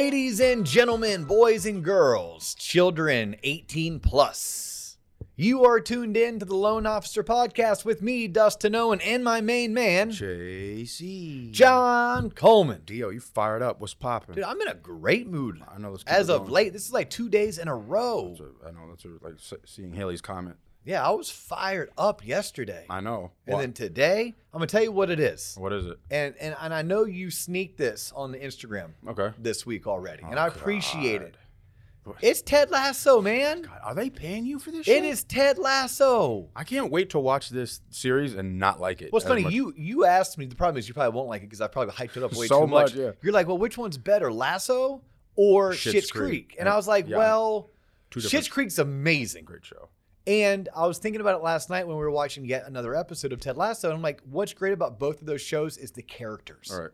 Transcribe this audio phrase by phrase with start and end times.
[0.00, 4.98] Ladies and gentlemen, boys and girls, children 18 plus.
[5.36, 9.40] You are tuned in to the Loan Officer Podcast with me, Dustin Owen, and my
[9.40, 11.50] main man, JC.
[11.50, 12.82] John Coleman.
[12.84, 13.80] Dio, you fired up.
[13.80, 14.34] What's popping?
[14.34, 15.62] Dude, I'm in a great mood.
[15.66, 15.92] I know.
[15.92, 16.52] Let's keep As it of going.
[16.52, 18.36] late, this is like two days in a row.
[18.38, 18.90] That's a- I know.
[18.90, 20.56] That's a, like s- seeing Halley's Comet.
[20.86, 22.86] Yeah, I was fired up yesterday.
[22.88, 23.32] I know.
[23.46, 23.60] And What?
[23.60, 25.54] then today, I'm gonna tell you what it is.
[25.58, 25.98] what is it?
[26.10, 29.32] And and and I know you sneaked this on the Instagram Okay.
[29.38, 31.36] this week already, and Oh, I appreciate it.
[32.22, 33.62] It's Ted Lasso, man.
[33.62, 34.86] God, are they paying you for this?
[34.86, 36.48] It is Ted Lasso.
[36.54, 39.12] I can't wait to watch this series and not like it.
[39.12, 39.52] What's as funny, much.
[39.52, 40.46] you you asked me.
[40.46, 42.46] The problem is you probably won't like it because I probably hyped it up way
[42.46, 42.94] So too much.
[42.94, 43.10] much, yeah.
[43.22, 45.02] You're like, well, which one's better, Lasso
[45.34, 46.50] or Shit's, Schitt's Creek.
[46.50, 46.56] Creek?
[46.60, 47.16] And I was like, Yeah.
[47.16, 47.70] well,
[48.12, 49.44] Schitt's Creek's amazing.
[49.44, 49.88] Great show.
[50.26, 53.32] And I was thinking about it last night when we were watching yet another episode
[53.32, 53.88] of Ted Lasso.
[53.88, 56.70] And I'm like, what's great about both of those shows is the characters.
[56.72, 56.90] All right.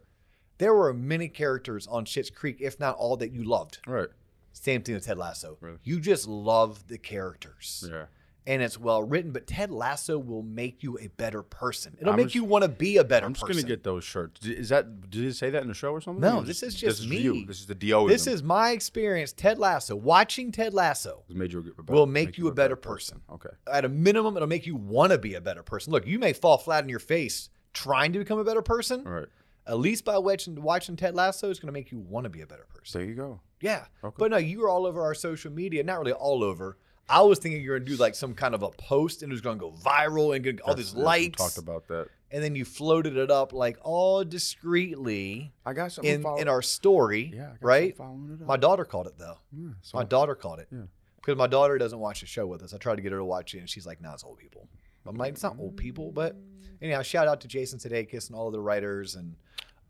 [0.59, 3.79] There were many characters on Schitt's Creek, if not all, that you loved.
[3.89, 4.09] All right.
[4.53, 5.57] Same thing with Ted Lasso.
[5.61, 5.79] Really?
[5.83, 7.89] You just love the characters.
[7.91, 8.05] Yeah.
[8.45, 11.97] And it's well written, but Ted Lasso will make you a better person.
[12.01, 13.27] It'll I'm make just- you want to be a better person.
[13.27, 13.63] I'm just person.
[13.63, 14.45] gonna get those shirts.
[14.45, 15.09] Is that?
[15.11, 16.21] Did it say that in the show or something?
[16.21, 17.19] No, Or this is just this me.
[17.19, 17.47] Is you.
[17.47, 18.09] This is the Dio.
[18.09, 19.33] This is my experience.
[19.33, 19.95] Ted Lasso.
[19.95, 21.23] Watching Ted Lasso.
[21.29, 23.21] made you a, better, will make you a better person.
[23.31, 23.51] Okay.
[23.73, 25.93] At a minimum, it'll make you want to be a better person.
[25.93, 29.07] Look, you may fall flat on your face trying to become a better person.
[29.07, 29.29] All right.
[29.69, 32.41] At least by watching, watching Ted Lasso, it's going to make you want to be
[32.41, 33.01] a better person.
[33.01, 33.41] There you go.
[33.61, 33.85] Yeah.
[34.03, 34.17] Okay.
[34.19, 35.85] But no, you were all over our social media.
[35.85, 36.77] Not really all over.
[37.09, 39.35] I was thinking you're going to do like some kind of a post and it
[39.35, 41.39] was going to go viral and get all Yes, these yes, we likes.
[41.43, 42.07] Talked about that.
[42.31, 46.13] and then you floated it up like all discreetly I got something.
[46.15, 47.33] in, follow- in our story.
[47.35, 47.43] Yeah.
[47.43, 47.97] I got right?
[47.97, 48.49] following it up.
[48.49, 49.39] My daughter caught it though.
[49.53, 50.69] Yeah, so- My daughter caught it.
[50.73, 50.83] Yeah.
[51.17, 52.75] Because my daughter doesn't watch the show with us.
[52.75, 54.67] I tried to get her to watch it, and she's like, "Nah, it's old people."
[55.07, 56.35] I'm like, "It's not old people," but
[56.81, 59.37] anyhow, shout out to Jason Sudeikis and all of the writers, and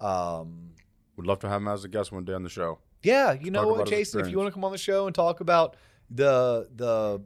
[0.01, 0.73] um,
[1.17, 2.81] Would love to have him as a guest one day on the show.
[3.03, 5.41] yeah, you know what, Jason, if you want to come on the show and talk
[5.41, 5.77] about
[6.15, 7.23] the the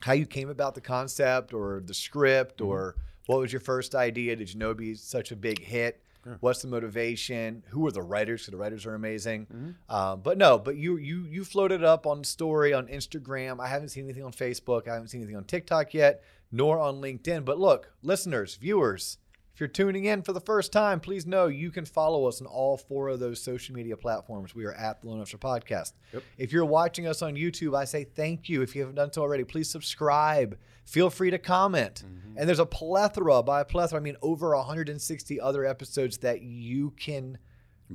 [0.00, 2.70] how you came about the concept or the script Mm-hmm.
[2.70, 2.96] or
[3.26, 4.34] what was your first idea?
[4.34, 6.02] Did you know it'd be such a big hit?
[6.38, 7.64] What's the motivation?
[7.70, 8.46] Who are the writers?
[8.46, 9.46] The writers are amazing.
[9.52, 9.92] Mhm.
[9.92, 13.58] Um, but no, but you you you floated up on story on Instagram.
[13.60, 14.86] I haven't seen anything on Facebook.
[14.86, 17.44] I haven't seen anything on TikTok yet, nor on LinkedIn.
[17.44, 19.18] But look, listeners, viewers,
[19.54, 22.46] if you're tuning in for the first time, please know you can follow us on
[22.46, 24.54] all four of those social media platforms.
[24.54, 25.92] We are at the Loan Officer Podcast.
[26.12, 26.22] Yep.
[26.38, 28.62] If you're watching us on YouTube, I say thank you.
[28.62, 30.58] If you haven't done so already, please subscribe.
[30.84, 32.02] Feel free to comment.
[32.06, 32.38] Mm-hmm.
[32.38, 36.92] And there's a plethora, by a plethora, I mean over 160 other episodes that you
[36.92, 37.38] can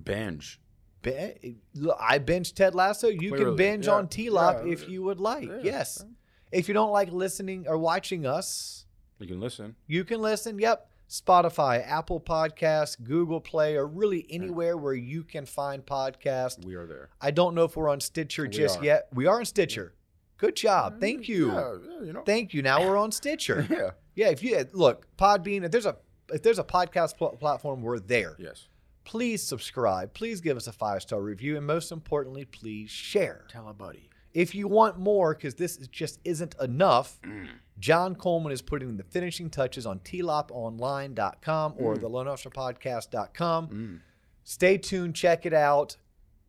[0.04, 0.60] Binge.
[1.02, 1.58] Be-
[2.00, 3.08] I binge Ted Lasso.
[3.08, 5.48] You can binge yeah, on T Lop yeah, if you would like.
[5.48, 6.04] yeah, yes.
[6.52, 8.86] If you don't like listening or watching us,
[9.20, 9.76] You can listen.
[9.88, 10.60] you can listen.
[10.60, 10.88] Yep.
[11.10, 16.64] Spotify, Apple Podcasts, Google Play, or really anywhere where you can find podcasts.
[16.66, 17.10] We are there.
[17.22, 18.84] I don't know if we're on Stitcher We just are.
[18.86, 19.08] yet.
[19.14, 19.94] We are on Stitcher.
[20.38, 20.98] Good job.
[20.98, 21.52] Mm, Thank you.
[21.52, 22.24] Yeah, yeah, you know.
[22.26, 22.62] Thank you.
[22.62, 23.66] Now we're on Stitcher.
[23.72, 23.92] yeah.
[24.16, 24.30] yeah.
[24.32, 25.96] If you look, Podbean, if there's a
[26.32, 28.68] if there's a podcast pl- platform, we're there Yes.
[29.06, 30.14] please subscribe.
[30.14, 31.56] Please give us a five star review.
[31.58, 33.46] And most importantly, please share.
[33.50, 34.10] Tell a buddy.
[34.34, 37.48] If you want more, because this is- just isn't enough, mm.
[37.80, 43.68] John Coleman is putting the finishing touches on tloponline.com or the loanofficerpodcast.com.
[43.68, 44.00] Mm.
[44.44, 45.98] Stay tuned, check it out.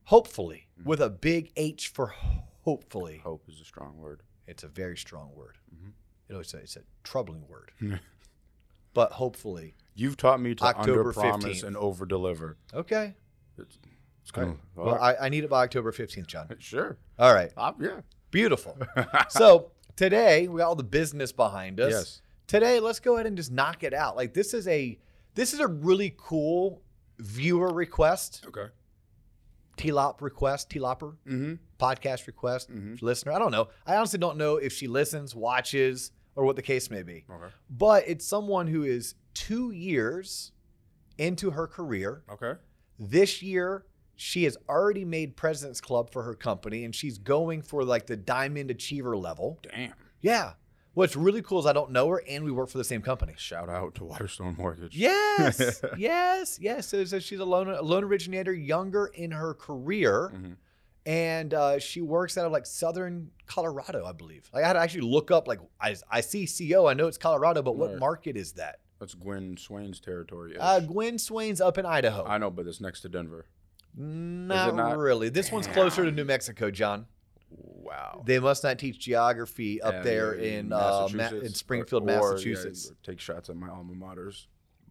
[0.05, 2.15] Hopefully, with a big H for
[2.63, 3.21] hopefully.
[3.23, 4.23] Hope is a strong word.
[4.47, 5.59] It's a very strong word.
[5.75, 5.93] Mhm.
[6.29, 7.73] You know, it's a, it's a troubling word.
[8.95, 9.75] but hopefully.
[9.95, 11.67] You've taught me to October under promise 15th.
[11.67, 12.57] and over deliver.
[12.73, 13.15] Okay.
[13.59, 13.79] It's,
[14.23, 14.57] it's gonna.
[14.77, 16.49] Well, I, I need it by October 15th, John.
[16.59, 16.97] sure.
[17.19, 17.51] All right.
[17.57, 18.01] Uh, yeah.
[18.31, 18.79] Beautiful.
[19.29, 21.91] so today we got all the business behind us.
[21.93, 22.23] Yes.
[22.47, 24.17] Today, let's go ahead and just knock it out.
[24.17, 24.99] Like this is a
[25.35, 26.83] this is a really cool
[27.19, 28.67] viewer request, Okay.
[29.77, 31.55] T-Lop request, T-Lopper Mm-hmm.
[31.79, 33.01] podcast request, Mhm.
[33.03, 33.33] listener.
[33.33, 33.69] I don't know.
[33.87, 37.25] I honestly don't know if she listens, watches, or what the case may be.
[37.31, 37.53] Okay.
[37.71, 40.53] But it's someone who is two years
[41.19, 42.23] into her career.
[42.31, 42.55] Okay.
[42.99, 43.85] This year,
[44.21, 48.17] she has already made President's Club for her company, and she's going for like the
[48.17, 49.59] Diamond Achiever level.
[49.63, 49.95] Damn.
[50.21, 50.53] Yeah.
[50.95, 53.35] What's really cool is I don't know her, and we work for the same company.
[53.37, 54.97] Shout out to Waterstone Mortgage.
[54.97, 56.89] Yes, yes, yes.
[56.89, 60.57] So, so she's a loan, a loan originator, younger in her career, Mhm.
[61.07, 64.51] and uh, she works out of like Southern Colorado, I believe.
[64.53, 65.47] Like, I had to actually look up.
[65.47, 67.99] Like I, I see CO, I know it's Colorado, but what Right.
[68.01, 68.81] market is that?
[68.99, 70.57] That's Gwen Swain's territory.
[70.59, 72.25] Uh, Gwen Swain's up in Idaho.
[72.25, 73.47] I know, but it's next to Denver.
[73.99, 74.99] Not, not?
[74.99, 75.29] really.
[75.29, 77.07] This one's closer to New Mexico, John.
[77.51, 78.23] Wow.
[78.27, 82.07] They must not teach geography up And there you're in uh, Ma- in Springfield, or-
[82.07, 82.93] or, yeah, Massachusetts.
[83.03, 84.47] take shots at my alma maters.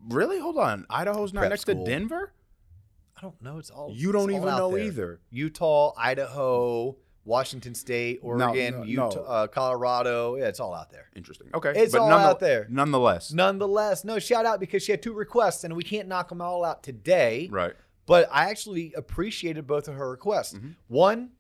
[0.09, 0.39] Really?
[0.39, 0.85] Hold on.
[0.89, 1.85] Idaho's not Prep next school.
[1.85, 2.33] to Denver?
[3.17, 3.57] I don't know.
[3.57, 4.83] It's all You don't all even know there.
[4.85, 5.19] either.
[5.31, 6.95] Utah, Idaho,
[7.25, 9.21] Washington State, No, Oregon, no, Utah, no.
[9.23, 10.35] Uh, Colorado.
[10.35, 11.09] Yeah, it's all out there.
[11.15, 11.49] Interesting.
[11.53, 11.73] Okay.
[11.75, 12.67] It's all none- out there.
[12.69, 13.31] Nonetheless.
[13.33, 16.63] Nonetheless, no shout out because she had two requests and we can't knock them all
[16.63, 17.49] out today.
[17.51, 17.73] Right.
[18.07, 20.55] But I actually appreciated both of her requests.
[20.55, 20.75] Mhm.
[20.87, 21.31] One,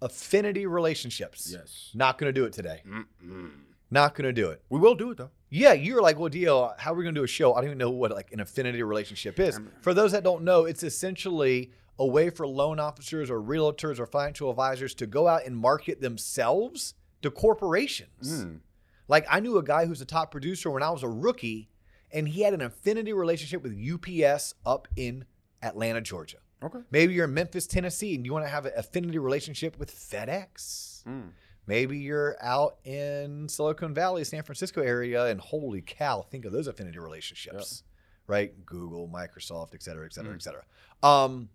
[0.00, 1.50] affinity relationships.
[1.52, 1.90] Yes.
[1.94, 2.82] Not going to do it today.
[2.86, 3.50] Mm-mm.
[3.90, 4.62] Not going to do it.
[4.70, 5.30] We will do it though.
[5.48, 7.52] Yeah, you're like, well, Dio, how are we going to do a show?
[7.52, 9.60] I don't even know what like an affinity relationship is.
[9.82, 14.06] For those that don't know, it's essentially a way for loan officers or realtors or
[14.06, 18.44] financial advisors to go out and market themselves to corporations.
[18.44, 18.60] Mm.
[19.08, 21.68] Like I knew a guy who's a top producer when I was a rookie,
[22.10, 25.26] and he had an affinity relationship with UPS up in
[25.62, 26.38] Atlanta, Georgia.
[26.62, 26.78] Okay.
[26.90, 31.04] Maybe you're in Memphis, Tennessee, and you want to have an affinity relationship with FedEx.
[31.04, 31.30] Mm.
[31.66, 36.66] Maybe you're out in Silicon Valley, San Francisco area, and holy cow, think of those
[36.66, 37.82] affinity relationships,
[38.26, 38.64] right?
[38.66, 40.64] Google, Microsoft, et cetera, et cetera, et cetera.
[41.02, 41.48] Um,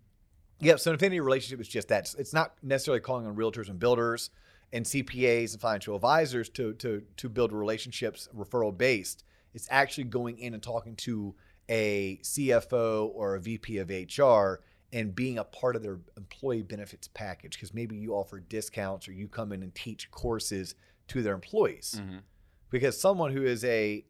[0.60, 2.00] yeah, so an affinity relationship is just that.
[2.00, 4.30] It's- It's not necessarily calling on realtors and builders
[4.72, 9.24] and CPAs and financial advisors to to to build relationships referral based.
[9.54, 11.34] It's actually going in and talking to
[11.68, 14.60] a CFO or a VP of HR
[14.92, 19.12] and being a part of their employee benefits package because maybe you offer discounts or
[19.12, 20.74] you come in and teach courses
[21.08, 22.22] to their employees Mhm.
[22.70, 24.04] because someone who is a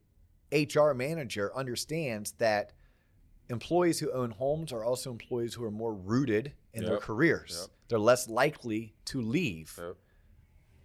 [0.52, 2.72] HR manager understands that
[3.48, 7.58] employees who own homes are also employees who are more rooted in their careers.
[7.62, 7.70] Yep.
[7.88, 9.74] They're less likely to leave.
[9.78, 9.96] Yep.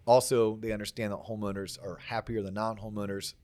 [0.05, 3.35] Also, they understand that homeowners are happier than non-homeowners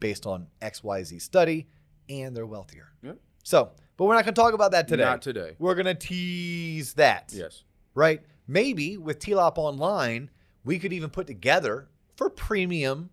[0.00, 1.68] based on XYZ study
[2.08, 2.88] and they're wealthier.
[3.02, 3.18] Yep.
[3.42, 5.04] So, but we're not going to talk about that today.
[5.04, 5.56] Not today.
[5.58, 7.64] We're going to tease that Yes.
[7.94, 8.22] right?
[8.48, 10.30] Maybe with TLOP Online,
[10.64, 13.10] we could even put together for premium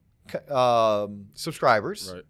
[0.49, 2.11] um, subscribers.
[2.13, 2.23] Right.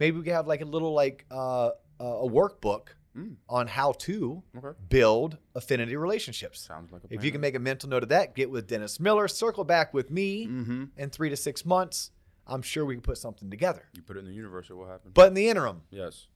[0.00, 3.36] Maybe we could have like a little like uh, a workbook Mm.
[3.48, 4.78] on how to Okay.
[4.90, 6.60] build affinity relationships.
[6.60, 7.18] Sounds like a plan.
[7.18, 9.92] If you can make a mental note of that, get with Dennis Miller, circle back
[9.94, 10.84] with me Mm-hmm.
[10.96, 12.10] in three to six months.
[12.48, 13.88] I'm sure we can put something together.
[13.94, 15.10] You put it in the universe, it will happen.
[15.12, 16.26] But in the interim, yes.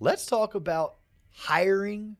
[0.00, 0.96] let's talk about
[1.30, 2.16] hiring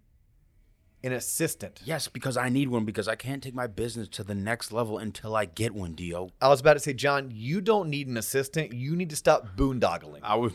[1.04, 1.80] an assistant.
[1.84, 4.98] Yes, because I need one because I can't take my business to the next level
[4.98, 6.30] until I get one, Dio.
[6.40, 8.72] I was about to say, John, you don't need an assistant.
[8.72, 10.20] You need to stop boondoggling.
[10.22, 10.52] I was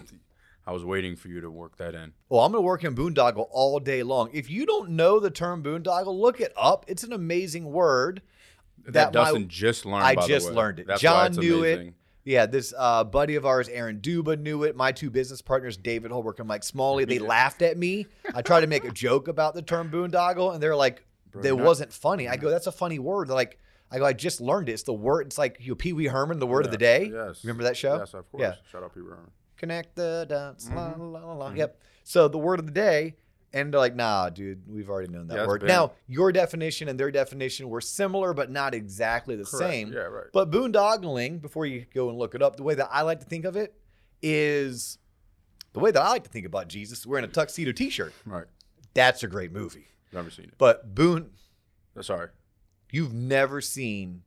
[0.65, 2.11] I was waiting for you to work that in.
[2.27, 4.29] Well, I'm going to work in boondoggle all day long.
[4.33, 6.83] If you don't know the term boondoggle, look it up.
[6.89, 8.21] It's an amazing word.
[8.83, 10.03] That, That my- Dustin just learned.
[10.03, 10.87] I just learned it.
[10.87, 11.87] That's John knew amazing.
[11.87, 11.93] it.
[12.27, 14.75] Yeah, this uh, buddy of ours, Aaron Duba, knew it.
[14.75, 18.05] My two business partners, David Holbrook and Mike Smalley, they laughed at me.
[18.35, 21.93] I tried to make a joke about the term boondoggle, and they're like, "That wasn't
[21.93, 23.57] funny." I go, "That's a funny word." They're like,
[23.89, 24.73] "I go, I just learned it.
[24.73, 25.27] It's the word.
[25.27, 27.09] It's like you know, Pee Wee Herman, the word of the day.
[27.13, 27.45] Yes.
[27.45, 27.95] Remember that show?
[27.97, 28.41] Yes, of course.
[28.41, 28.55] Yeah.
[28.69, 29.29] Shout out Pete Werner.
[29.55, 30.69] Connect the dots.
[30.69, 31.13] La, Mhm.
[31.13, 31.49] la, la, la.
[31.51, 31.57] Mhm.
[31.57, 31.81] Yep.
[32.03, 33.15] So the word of the day,
[33.53, 36.99] and they're like, "Nah, dude, we've already known that Yeah, word." Now, your definition and
[36.99, 39.71] their definition were similar, but not exactly the Correct.
[39.71, 39.93] same.
[39.93, 40.27] Yeah, right.
[40.33, 43.25] But boondoggling, before you go and look it up, the way that I like to
[43.25, 43.73] think of it
[44.21, 44.97] is
[45.73, 48.13] the way that I like to think about Jesus wearing a tuxedo T-shirt.
[48.25, 48.45] right.
[48.93, 49.87] That's a great movie.
[50.11, 50.53] Never seen it.
[50.57, 51.31] But boon,
[51.95, 52.29] Uh, Sorry.
[52.91, 54.23] you've never seen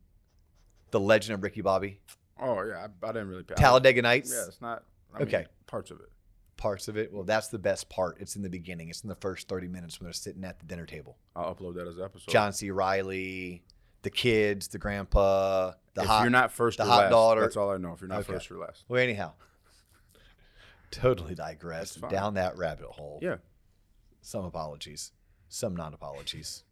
[0.92, 2.00] the Legend of Ricky Bobby,
[2.42, 3.44] Oh yeah, I, I didn't really.
[3.50, 4.32] I- Talladega Nights.
[4.32, 4.84] Yeah, it's not.
[5.14, 5.46] I mean, Okay.
[5.66, 6.08] Parts of it.
[6.60, 7.10] Parts of it.
[7.12, 8.18] Well, that's the best part.
[8.20, 8.90] It's in the beginning.
[8.90, 11.16] It's in the first thirty minutes when they're sitting at the dinner table.
[11.34, 12.30] I'll upload that as an episode.
[12.30, 12.70] John C.
[12.70, 13.62] Reilly,
[14.02, 16.20] the kids, the grandpa, the hot if hot.
[16.22, 17.92] you're not first the or hot last, daughter- that's all I know.
[17.94, 18.34] If you're not Okay.
[18.34, 18.84] first or last.
[18.88, 19.32] well, anyhow,
[20.90, 22.10] totally fine.
[22.10, 23.18] down that rabbit hole.
[23.22, 23.36] Yeah.
[24.22, 25.12] Some apologies,
[25.48, 26.64] some non apologies.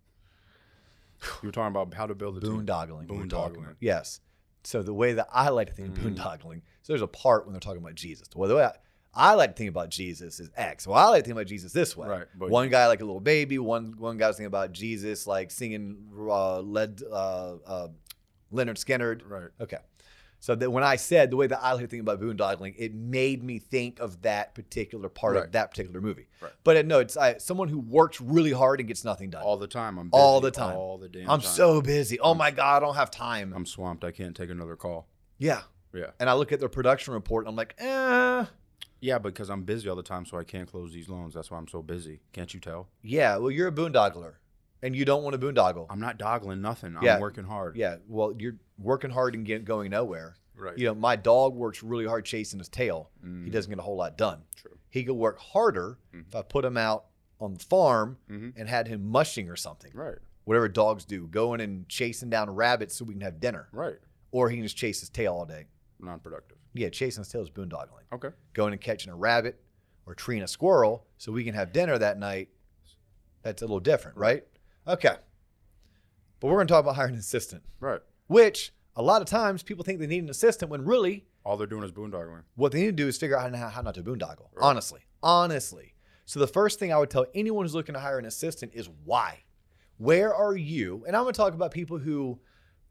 [1.43, 2.41] You were talking about how to build a.
[2.41, 3.09] Boondoggling.
[3.11, 3.75] we Boondoggling.
[3.81, 4.21] Yes.
[4.65, 6.15] So the way that I like to think of Mhm.
[6.17, 8.29] boondoggling, so there's a part when they're talking about Jesus.
[8.37, 8.77] Well, the way I,
[9.15, 10.87] I like to think about Jesus as X.
[10.87, 12.09] Well, I like to think about Jesus this way.
[12.09, 13.59] Right, but- one guy like a little baby.
[13.59, 17.89] One one guy's thinking about Jesus like singing uh, led uh, uh,
[18.53, 19.23] Lynyrd Skynyrd.
[19.29, 19.49] Right.
[19.61, 19.79] Okay.
[20.41, 22.95] So that when I said the way that I like to think about boondoggling, it
[22.95, 26.29] made me think of that particular part of that particular movie.
[26.41, 26.53] Right.
[26.63, 29.43] But uh, no, it's I, someone who works really hard and gets nothing done.
[29.43, 29.99] All the time.
[29.99, 30.77] I'm All the time.
[30.77, 31.51] All the damn I'm time.
[31.51, 32.21] so busy.
[32.21, 33.53] Oh my god, I don't have time.
[33.53, 34.05] I'm swamped.
[34.05, 35.09] I can't take another call.
[35.39, 35.63] yeah.
[35.95, 36.11] Yeah.
[36.21, 38.45] And I look at their production report and I'm like, eh.
[39.01, 41.35] Yeah, because I'm busy all the time, so I can't close these loans.
[41.35, 42.21] That's why I'm so busy.
[42.33, 42.89] Can't you tell?
[43.03, 44.35] Yeah, well, you're a boondoggler,
[44.83, 45.87] and you don't want to boondoggle.
[45.89, 46.97] I'm not doggling nothing.
[47.03, 47.15] Yeah.
[47.15, 47.77] I'm working hard.
[47.77, 50.37] yeah, well, you're working hard and get, going nowhere.
[50.57, 50.77] Right.
[50.77, 53.11] You know, my dog works really hard chasing his tail.
[53.23, 54.43] He Mm, doesn't get a whole lot done.
[54.57, 54.77] True.
[54.91, 57.05] He could work harder if I put him out
[57.41, 59.93] on the farm hmm and had him mushing or something.
[59.95, 60.17] Right.
[60.45, 63.99] Whatever dogs do, going and chasing down rabbits so we can have dinner, Right.
[64.33, 65.67] or he can just chase his tail all day.
[66.01, 66.59] Non-productive.
[66.75, 68.05] Yeah, chasing his tail is boondoggling.
[68.13, 68.29] Okay.
[68.55, 69.61] Going and catching a rabbit
[70.07, 72.49] or treeing a squirrel so we can have dinner that night.
[73.43, 74.45] That's a little different, right?
[74.87, 75.17] Okay.
[76.41, 78.01] But we're going to talk about hiring an assistant, Right.
[78.29, 81.67] which a lot of times people think they need an assistant when really All they're
[81.67, 82.43] doing is boondoggling.
[82.55, 84.49] what they need to do is figure out how, how not to boondoggle.
[84.61, 85.95] Honestly, honestly.
[86.27, 88.89] So the first thing I would tell anyone who's looking to hire an assistant is
[89.05, 89.45] why.
[89.97, 91.05] Where are you?
[91.07, 92.39] And I'm going to talk about people who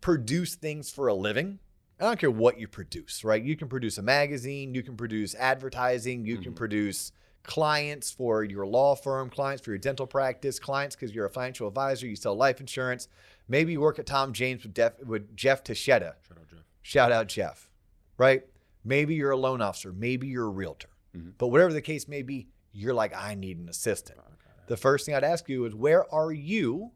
[0.01, 1.59] produce things for a living.
[1.99, 3.41] I don't care what you produce, right?
[3.41, 6.53] You can produce a magazine, you can produce advertising, you can mm-hmm.
[6.53, 7.11] produce
[7.43, 11.67] clients for your law firm, clients for your dental practice, clients because you're a financial
[11.67, 13.07] advisor, you sell life insurance.
[13.47, 16.15] Maybe you work at Tom James with, Def, with Jeff Teixeira.
[16.21, 16.59] Shout out Jeff.
[16.81, 17.69] Shout out Jeff,
[18.17, 18.43] right?
[18.83, 21.29] Maybe you're a loan officer, maybe you're a realtor, mm-hmm.
[21.37, 24.19] but whatever the case may be, you're like, I need an assistant.
[24.67, 26.91] The first thing I'd ask you is, where are you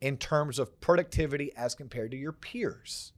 [0.00, 3.12] in terms of productivity as compared to your peers?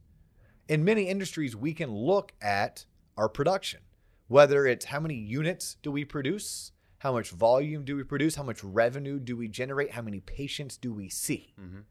[0.67, 2.85] In many industries, we can look at
[3.17, 3.81] our production,
[4.27, 8.43] whether it's how many units do we produce, how much volume do we produce, how
[8.43, 11.53] much revenue do we generate, how many patients do we see.
[11.59, 11.83] Mhm.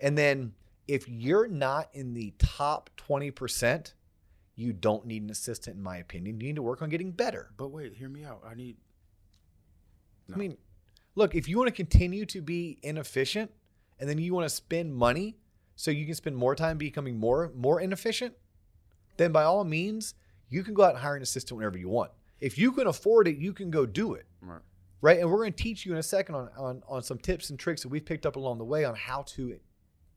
[0.00, 0.54] And then
[0.86, 3.94] if you're not in the top 20%,
[4.54, 6.40] you don't need an assistant, in my opinion.
[6.40, 7.52] You need to work on getting better.
[7.56, 8.42] But wait, hear me out.
[8.44, 8.76] I need.
[10.32, 10.56] I mean,
[11.14, 13.50] look, if you want to continue to be inefficient
[13.98, 15.36] and then you want to spend money
[15.76, 18.34] so you can spend more time becoming more more inefficient,
[19.16, 20.14] then by all means,
[20.48, 22.10] you can go out and hire an assistant whenever you want.
[22.40, 24.26] If you can afford it, you can go do it.
[24.40, 24.60] Right.
[25.00, 25.20] Right.
[25.20, 27.58] And we're going to teach you in a second on, on, on some tips and
[27.58, 29.58] tricks that we've picked up along the way on how to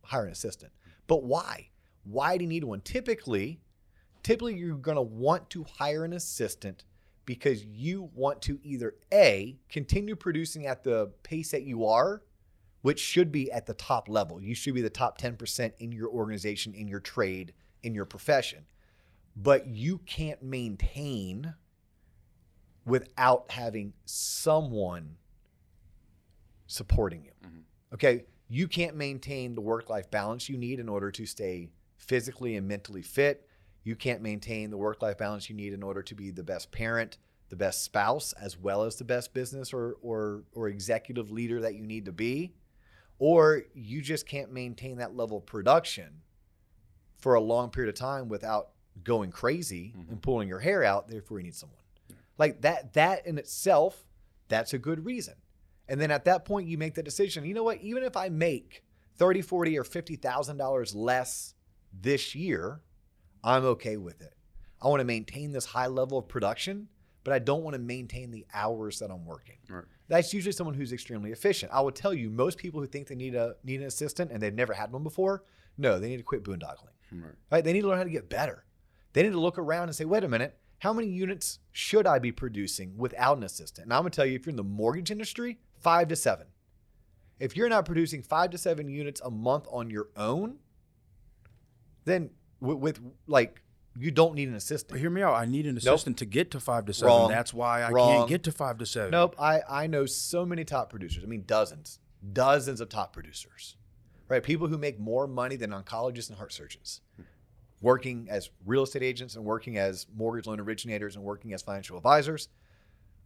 [0.04, 0.72] hire an assistant.
[1.08, 1.70] But why?
[2.04, 2.82] Why do you need one?
[2.82, 3.60] Typically,
[4.24, 6.86] typically you're going to want to hire an assistant
[7.26, 12.22] because you want to either A, continue producing at the pace that you are,
[12.88, 14.42] which should be at the top level.
[14.42, 17.52] You should be the top 10% in your organization, in your trade,
[17.84, 18.66] in your profession.
[19.36, 21.54] But you can't maintain
[22.86, 25.18] without having someone
[26.68, 27.32] supporting you.
[27.46, 27.94] Mm-hmm.
[27.96, 28.24] Okay.
[28.48, 31.68] You can't maintain the work life balance you need in order to stay
[31.98, 33.50] physically and mentally fit.
[33.84, 36.72] You can't maintain the work life balance you need in order to be the best
[36.72, 37.18] parent,
[37.50, 41.76] the best spouse, as well as the best business or, or, or executive leader that
[41.76, 42.54] you need to be.
[43.20, 46.22] Or you just can't maintain that level of production
[47.18, 48.70] for a long period of time without
[49.04, 50.16] going crazy and mm-hmm.
[50.18, 51.08] pulling your hair out.
[51.08, 51.80] Therefore, you need someone
[52.38, 52.94] like that.
[52.94, 54.06] That in itself,
[54.48, 55.34] that's a good reason.
[55.90, 57.46] And then at that point, you make the decision.
[57.46, 57.82] You know what?
[57.82, 58.84] Even if I make
[59.16, 61.56] thirty, forty, or fifty thousand dollars less
[61.94, 62.82] this year,
[63.44, 64.34] I'm okay with it.
[64.82, 66.88] I want to maintain this high level of production,
[67.24, 69.58] but I don't want to maintain the hours that I'm working.
[69.70, 69.86] Right.
[70.08, 71.72] That's usually someone who's extremely efficient.
[71.74, 74.42] I will tell you, most people who think they need a need an assistant and
[74.42, 75.44] they've never had one before,
[75.78, 76.96] no, they need to quit boondoggling.
[77.12, 77.34] Right.
[77.52, 77.64] Right?
[77.64, 78.66] They need to learn how to get better.
[79.14, 82.20] They need to look around and say, wait a minute, how many units should I
[82.20, 83.86] be producing without an assistant?
[83.86, 86.48] And I'm gonna tell you, if you're in the mortgage industry, five to seven.
[87.40, 90.58] If you're not producing five to seven units a month on your own,
[92.06, 93.62] then with, with like
[93.98, 95.00] you don't need an But assistant.
[95.00, 95.34] hear me out.
[95.36, 97.08] I need an assistant to get to five to seven.
[97.08, 97.30] Wrong.
[97.30, 98.12] That's why I Wrong.
[98.18, 99.12] can't get to five to seven.
[99.12, 99.36] Nope.
[99.40, 101.24] I, I know so many top producers.
[101.24, 102.00] I mean, dozens,
[102.34, 103.76] dozens of top producers,
[104.30, 104.44] right?
[104.44, 107.02] People who make more money than oncologists and heart surgeons,
[107.82, 111.98] working as real estate agents and working as mortgage loan originators and working as financial
[111.98, 112.50] advisors.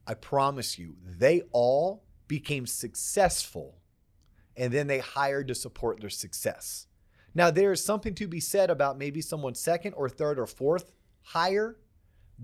[0.07, 3.77] I promise you, they all became successful
[4.57, 6.87] and then they hired to support their success.
[7.33, 10.91] Now, there is something to be said about maybe someone second or third or fourth
[11.21, 11.77] higher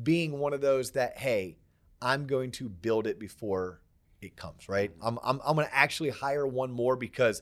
[0.01, 1.57] being one of those that, hey,
[2.01, 3.81] I'm going to build it before
[4.21, 4.91] it comes, right?
[4.91, 5.07] Mm-hmm.
[5.07, 7.41] I'm, I'm, I'm going to actually hire one more because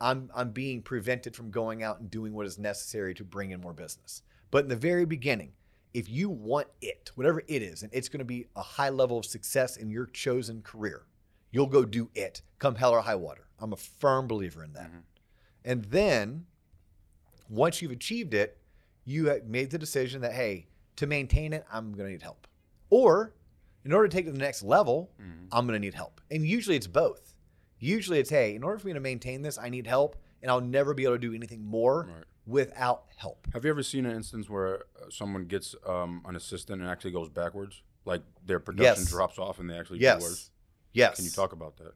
[0.00, 3.60] I'm, I'm being prevented from going out and doing what is necessary to bring in
[3.60, 4.22] more business.
[4.50, 5.52] But in the very beginning,
[5.92, 9.18] if you want it, whatever it is, and it's going to be a high level
[9.18, 11.06] of success in your chosen career,
[11.50, 13.46] you'll go do it come hell or high water.
[13.58, 14.88] I'm a firm believer in that.
[14.88, 14.98] Mm-hmm.
[15.64, 16.46] And then
[17.48, 18.58] once you've achieved it,
[19.04, 22.46] you have made the decision that, hey, to maintain it, I'm going to need help.
[22.90, 23.34] Or
[23.84, 25.10] in order to take it to the next level,
[25.52, 26.20] I'm going to need help.
[26.30, 27.32] And usually it's both.
[27.78, 30.60] Usually it's, hey, in order for me to maintain this, I need help, and I'll
[30.60, 32.24] never be able to do anything more Right.
[32.46, 33.46] without help.
[33.52, 37.12] Have you ever seen an instance where uh, someone gets um, an assistant and actually
[37.12, 37.82] goes backwards?
[38.04, 39.10] Like their production Yes.
[39.10, 40.18] drops off and they actually Yes.
[40.18, 40.50] do worse?
[40.92, 41.16] Yes.
[41.16, 41.92] Can you talk about that?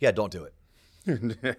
[0.00, 0.54] Yeah, don't do it.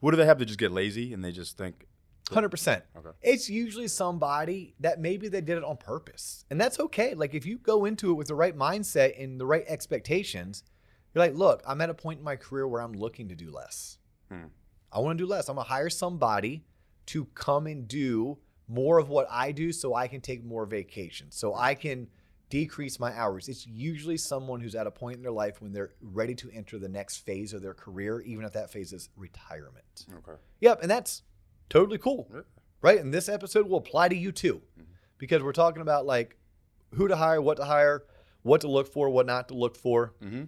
[0.00, 1.86] what do they have to just get lazy and they just think,
[2.32, 2.84] Hundred percent.
[2.96, 3.10] Okay.
[3.22, 7.14] It's usually somebody that maybe they did it on purpose, and that's okay.
[7.14, 10.64] Like if you go into it with the right mindset and the right expectations,
[11.14, 13.50] you're like, look, I'm at a point in my career where I'm looking to do
[13.50, 13.98] less.
[14.30, 14.46] Hmm.
[14.92, 15.48] I want to do less.
[15.48, 16.64] I'm gonna hire somebody
[17.06, 21.36] to come and do more of what I do, so I can take more vacations,
[21.36, 22.08] so I can
[22.48, 23.48] decrease my hours.
[23.48, 26.78] It's usually someone who's at a point in their life when they're ready to enter
[26.78, 30.04] the next phase of their career, even if that phase is retirement.
[30.18, 30.38] Okay.
[30.60, 31.22] Yep, and that's
[31.72, 32.28] totally cool.
[32.32, 32.40] Yeah.
[32.82, 32.98] Right?
[33.00, 34.60] And this episode will apply to you too.
[35.18, 36.36] Because we're talking about like
[36.94, 38.04] who to hire, what to hire,
[38.42, 40.44] what to look for, what not to look for, Mm-hmm.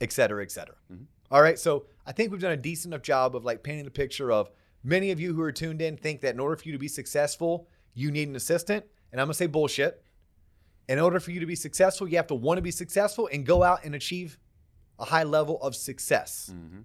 [0.00, 0.76] et cetera, et cetera.
[0.92, 1.06] Mhm.
[1.30, 1.58] All right.
[1.58, 4.48] So I think we've done a decent enough job of like painting the picture of
[4.84, 6.88] many of you who are tuned in think that in order for you to be
[6.88, 8.84] successful, you need an assistant.
[9.10, 10.02] And I'm gonna say bullshit.
[10.88, 13.44] In order for you to be successful, you have to want to be successful and
[13.44, 14.38] go out and achieve
[15.00, 16.80] a high level of success Mm-hmm.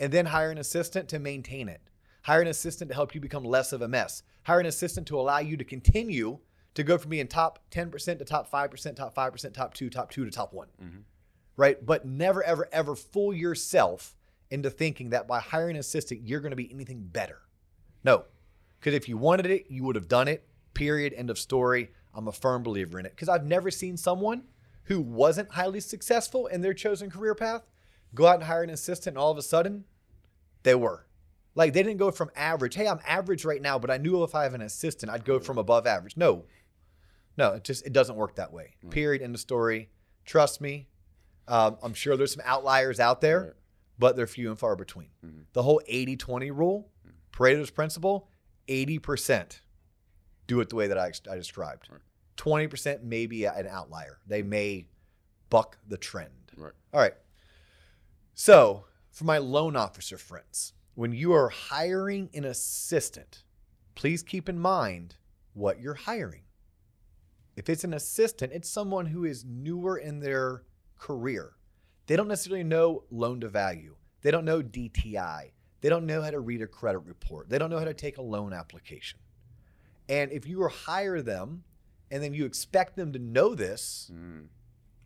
[0.00, 1.80] and then hire an assistant to maintain it.
[2.22, 4.22] Hire an assistant to help you become less of a mess.
[4.44, 6.38] Hire an assistant to allow you to continue
[6.74, 10.24] to go from being top 10% to top 5%, top 5%, top 2, top 2
[10.24, 10.68] to top one.
[10.82, 11.02] Mhm.
[11.56, 11.84] Right?
[11.84, 14.16] But never, ever, ever fool yourself
[14.50, 17.40] into thinking that by hiring an assistant, you're going to be anything better.
[18.04, 18.24] No.
[18.78, 20.46] Because if you wanted it, you would have done it.
[20.74, 21.12] Period.
[21.14, 21.90] End of story.
[22.14, 23.12] I'm a firm believer in it.
[23.12, 24.44] Because I've never seen someone
[24.84, 27.62] who wasn't highly successful in their chosen career path
[28.14, 29.84] go out and hire an assistant and all of a sudden
[30.62, 31.06] they were.
[31.60, 32.74] Like they didn't go from average.
[32.74, 35.38] Hey, I'm average right now, but I knew if I have an assistant, I'd go
[35.38, 36.16] from above average.
[36.16, 36.46] No,
[37.36, 38.76] no, it just it doesn't work that way.
[38.88, 39.20] Period.
[39.20, 39.90] End of story.
[40.24, 40.88] Trust me.
[41.46, 43.52] Um, I'm sure there's some outliers out there, Right.
[43.98, 45.10] but they're few and far between.
[45.22, 45.44] Mhm.
[45.52, 46.90] The whole 80-20 rule,
[47.30, 48.30] Pareto's principle,
[48.66, 49.60] 80%
[50.46, 51.88] do it the way that I, I described.
[51.92, 52.00] Right.
[52.38, 54.18] 20% may be an outlier.
[54.26, 54.86] They may
[55.50, 56.52] buck the trend.
[56.56, 56.72] Right.
[56.94, 57.16] All right.
[58.32, 63.42] So, for my loan officer friends, when you are hiring an assistant,
[63.94, 65.14] please keep in mind
[65.54, 66.42] what you're hiring.
[67.56, 70.64] If it's an assistant, it's someone who is newer in their
[70.98, 71.52] career.
[72.06, 73.96] They don't necessarily know loan to value.
[74.20, 75.52] They don't know DTI.
[75.80, 77.48] They don't know how to read a credit report.
[77.48, 79.20] They don't know how to take a loan application.
[80.06, 81.64] And if you were hire them
[82.10, 84.48] and then you expect them to know this, Mm.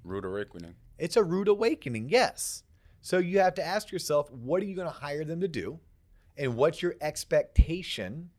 [0.02, 0.74] Rude awakening.
[0.98, 2.63] it's a rude awakening, yes.
[3.04, 5.78] So you have to ask yourself, what are you going to hire them to do?
[6.38, 8.31] And what's your expectation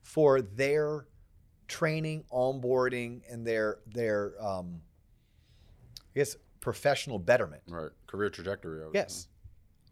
[0.00, 1.08] for their
[1.68, 4.80] training, onboarding, and their their um,
[5.98, 7.64] I guess professional betterment?
[7.68, 7.90] Right.
[8.06, 8.82] Career trajectory.
[8.94, 9.28] Yes.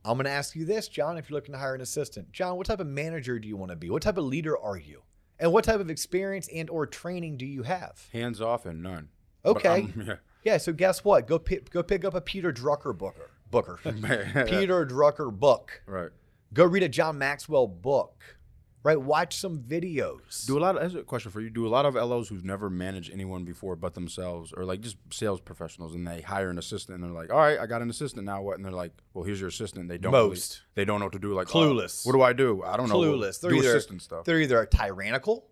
[0.03, 2.33] I'm going to ask you this, John, if you're looking to hire an assistant.
[2.33, 3.91] John, what type of manager do you want to be?
[3.91, 5.03] What type of leader are you?
[5.39, 8.09] And what type of experience and or training do you have?
[8.15, 9.11] Hands off and none.
[9.45, 9.89] Okay.
[9.97, 10.15] Yeah.
[10.45, 11.29] Yeah, so guess what?
[11.29, 13.31] Go pick, go pick up a Peter Drucker booker.
[13.53, 13.79] Booker.
[13.85, 15.83] Peter Drucker book.
[15.87, 16.11] Right.
[16.53, 18.21] Go read a John Maxwell book.
[18.85, 19.01] Right?
[19.01, 20.45] Watch some videos.
[20.45, 22.45] Do a lot of, as a question for you, do a lot of LOs who've
[22.45, 26.59] never managed anyone before but themselves or like just sales professionals and they hire an
[26.59, 28.57] assistant and they're like, all right, I got an assistant now what?
[28.57, 29.89] And they're like, well, here's your assistant.
[29.89, 30.63] They don't really- Most.
[30.75, 31.33] they don't know what to do.
[31.33, 32.05] Like, oh, Clueless.
[32.05, 32.65] what do I do?
[32.65, 32.97] I don't know.
[32.97, 33.41] Clueless.
[33.41, 34.25] They're do either, assistant stuff.
[34.25, 35.47] they're either tyrannical,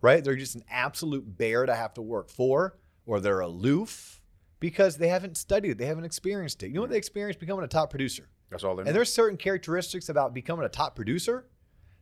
[0.00, 0.24] right?
[0.24, 4.22] They're just an absolute bear to have to work for, or they're aloof
[4.60, 5.78] because they haven't studied it.
[5.78, 6.68] They haven't experienced it.
[6.68, 8.28] You know what they experienced becoming a top producer?
[8.50, 8.88] That's all they know.
[8.88, 11.46] And there's certain characteristics about becoming a top producer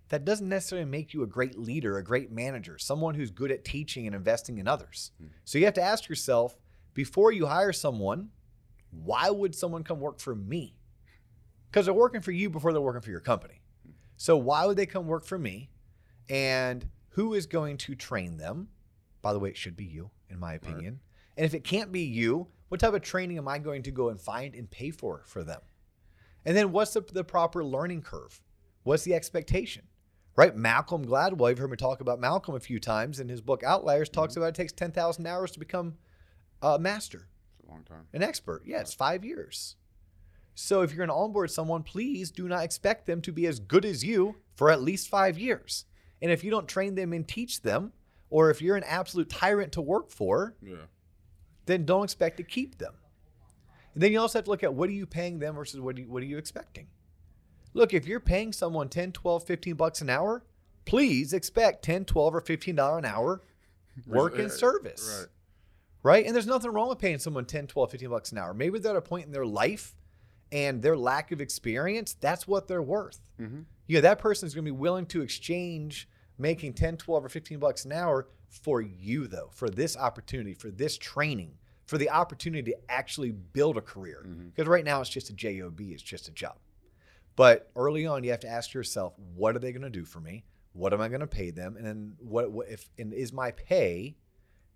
[0.08, 3.64] that doesn't necessarily make you a great leader, a great manager, someone who's good at
[3.64, 5.12] teaching and investing in others.
[5.18, 5.28] Hmm.
[5.44, 6.58] So you have to ask yourself
[6.94, 8.28] before you hire someone,
[8.90, 10.76] why would someone come work for me?
[11.70, 13.62] Because they're working for you before they're working for your company.
[14.18, 15.70] So why would they come work for me?
[16.28, 18.68] And who is going to train them?
[19.22, 21.00] By the way, it should be you, in my opinion.
[21.36, 24.08] And if it can't be you, what type of training am I going to go
[24.08, 25.60] and find and pay for for them?
[26.44, 28.40] And then what's the, the proper learning curve?
[28.82, 29.84] What's the expectation?
[30.34, 30.56] Right?
[30.56, 34.08] Malcolm Gladwell, you've heard me talk about Malcolm a few times in his book Outliers,
[34.08, 34.42] talks mm-hmm.
[34.42, 35.94] about it takes 10,000 hours to become
[36.62, 38.06] a master, It's a long time.
[38.12, 38.62] an expert.
[38.64, 39.76] Yeah, it's five years.
[40.54, 43.58] So if you're going to onboard someone, please do not expect them to be as
[43.58, 45.84] good as you for at least five years.
[46.20, 47.92] And if you don't train them and teach them,
[48.30, 50.86] or if you're an absolute tyrant to work for, Yeah.
[51.72, 52.94] Then don't expect to keep them.
[53.94, 55.98] And then you also have to look at what are you paying them versus what,
[55.98, 56.87] you, what are you expecting?
[57.74, 60.44] Look, if you're paying someone 10, 12, 15 bucks an hour,
[60.85, 63.42] please expect 10, 12, or 15 dollar an hour
[64.06, 65.18] work and service.
[65.20, 65.28] Right.
[66.04, 66.26] Right?
[66.26, 68.52] And there's nothing wrong with paying someone 10, 12, 15 bucks an hour.
[68.54, 69.94] Maybe they're at a point in their life
[70.50, 73.30] and their lack of experience, that's what they're worth.
[73.40, 73.64] Mhm.
[73.87, 76.08] Yeah, that person is going to be willing to exchange
[76.38, 80.70] making 10, 12, or 15 bucks an hour for you, though, for this opportunity, for
[80.70, 81.56] this training,
[81.92, 84.24] for the opportunity to actually build a career.
[84.26, 84.46] Mm-hmm.
[84.46, 86.57] Because right now it's just a job, it's just a job.
[87.37, 90.18] But early on, you have to ask yourself, what are they going to do for
[90.18, 90.46] me?
[90.72, 91.76] What am I going to pay them?
[91.76, 94.16] And then what, what if and is my pay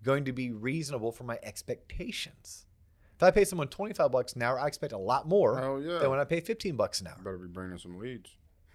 [0.03, 2.67] going to be reasonable for my expectations?
[3.15, 6.01] If I pay someone 25 bucks an hour, I expect a lot more Hell yeah.
[6.01, 7.17] than when I pay 15 bucks an hour.
[7.25, 8.29] Better be bringing some leads.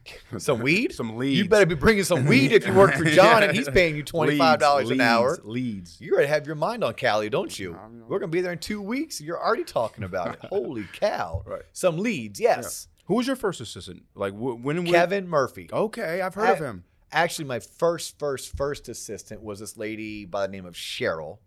[0.38, 0.94] Some weed?
[0.94, 1.38] Some leads.
[1.38, 4.04] You better be bringing some weed if you work for John and he's paying you
[4.04, 5.30] twenty five dollars Leads, an hour.
[5.32, 6.02] leads, Leads.
[6.02, 7.76] You already have your mind on Cali, don't you?
[7.76, 9.22] I We're gonna be there in two weeks.
[9.22, 10.40] You're already talking about it.
[10.50, 11.44] Holy cow!
[11.46, 11.62] Right.
[11.74, 12.88] Some leads, yes.
[13.06, 14.04] Who was your first assistant?
[14.16, 14.78] Like wh- when?
[14.78, 15.70] when Kevin Murphy.
[15.72, 16.84] Okay, I've heard of him.
[17.12, 21.40] Actually, my first, first, first assistant was this lady by the name of Cheryl,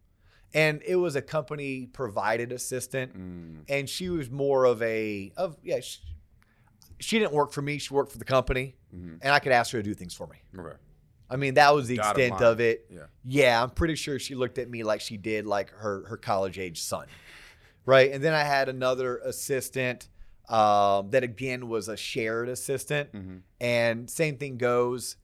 [0.53, 5.57] and it was a company provided assistant, Mm, and she was more of a of
[5.63, 5.81] yeah.
[5.81, 5.99] She,
[7.01, 7.79] she didn't work for me.
[7.79, 9.19] She worked for the company, mhm.
[9.23, 10.37] and I could ask her to do things for me.
[11.31, 12.53] I mean, that was the Dotted extent line.
[12.53, 12.87] of it.
[12.91, 13.07] Yeah.
[13.25, 16.59] Yeah, I'm pretty sure she looked at me like she did like her her college
[16.59, 17.07] age son,
[17.87, 18.13] right?
[18.13, 20.09] And then I had another assistant
[20.49, 25.17] um, that again was a shared assistant, hmm and same thing goes.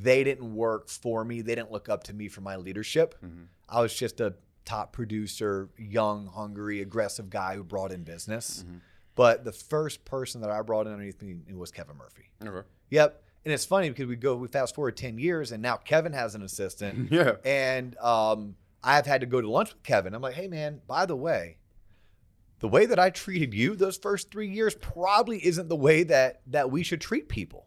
[0.00, 1.42] They didn't work for me.
[1.42, 3.14] They didn't look up to me for my leadership.
[3.20, 8.64] hmm I was just a top producer, young, hungry, aggressive guy who brought in business.
[8.66, 8.80] Mhm.
[9.16, 12.30] But the first person that I brought in underneath me was Kevin Murphy.
[12.44, 12.66] Okay.
[12.90, 13.22] Yep.
[13.44, 16.34] And it's funny because we go, we fast forward 10 years and now Kevin has
[16.34, 17.10] an assistant.
[17.12, 17.36] Yeah.
[17.44, 20.14] and um, I've had to go to lunch with Kevin.
[20.14, 21.56] I'm like, hey, man, by the way,
[22.60, 26.40] the way that I treated you those first three years probably isn't the way that
[26.48, 27.66] that we should treat people.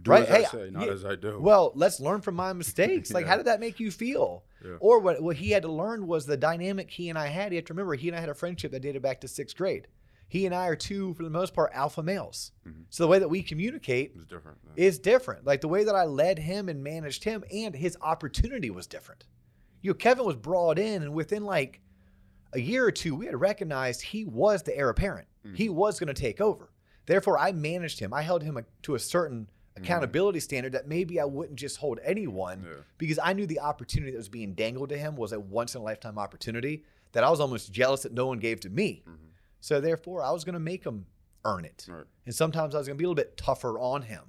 [0.00, 1.38] Do Right, hey, I say, not yeah, as I do.
[1.40, 3.10] Well, let's learn from my mistakes.
[3.14, 3.30] Like, Yeah.
[3.30, 4.44] how did that make you feel?
[4.64, 4.76] Yeah.
[4.80, 7.52] Or what, what he had to learn was the dynamic he and I had.
[7.52, 9.56] You have to remember, he and I had a friendship that dated back to sixth
[9.56, 9.88] grade.
[10.30, 12.52] He and I are two, for the most part, alpha males.
[12.66, 12.84] Mhm.
[12.90, 14.58] So the way that we communicate it's different.
[14.76, 14.84] yeah.
[14.84, 15.44] is different.
[15.46, 19.24] Like the way that I led him and managed him, and his opportunity was different.
[19.80, 21.80] You know, Kevin was brought in, and within like
[22.52, 25.28] a year or two, we had recognized he was the heir apparent.
[25.54, 26.68] He was going to take over.
[27.06, 28.12] Therefore, I managed him.
[28.12, 32.64] I held him to a certain accountability standard that maybe I wouldn't just hold anyone
[32.66, 32.82] Yeah.
[32.98, 35.80] because I knew the opportunity that was being dangled to him was a once in
[35.80, 39.04] a lifetime opportunity that I was almost jealous that no one gave to me.
[39.08, 39.16] Mhm.
[39.60, 41.06] So therefore, I was going to make him
[41.44, 41.86] earn it.
[41.88, 42.04] Right.
[42.26, 44.22] And sometimes I was going to be a little bit tougher on him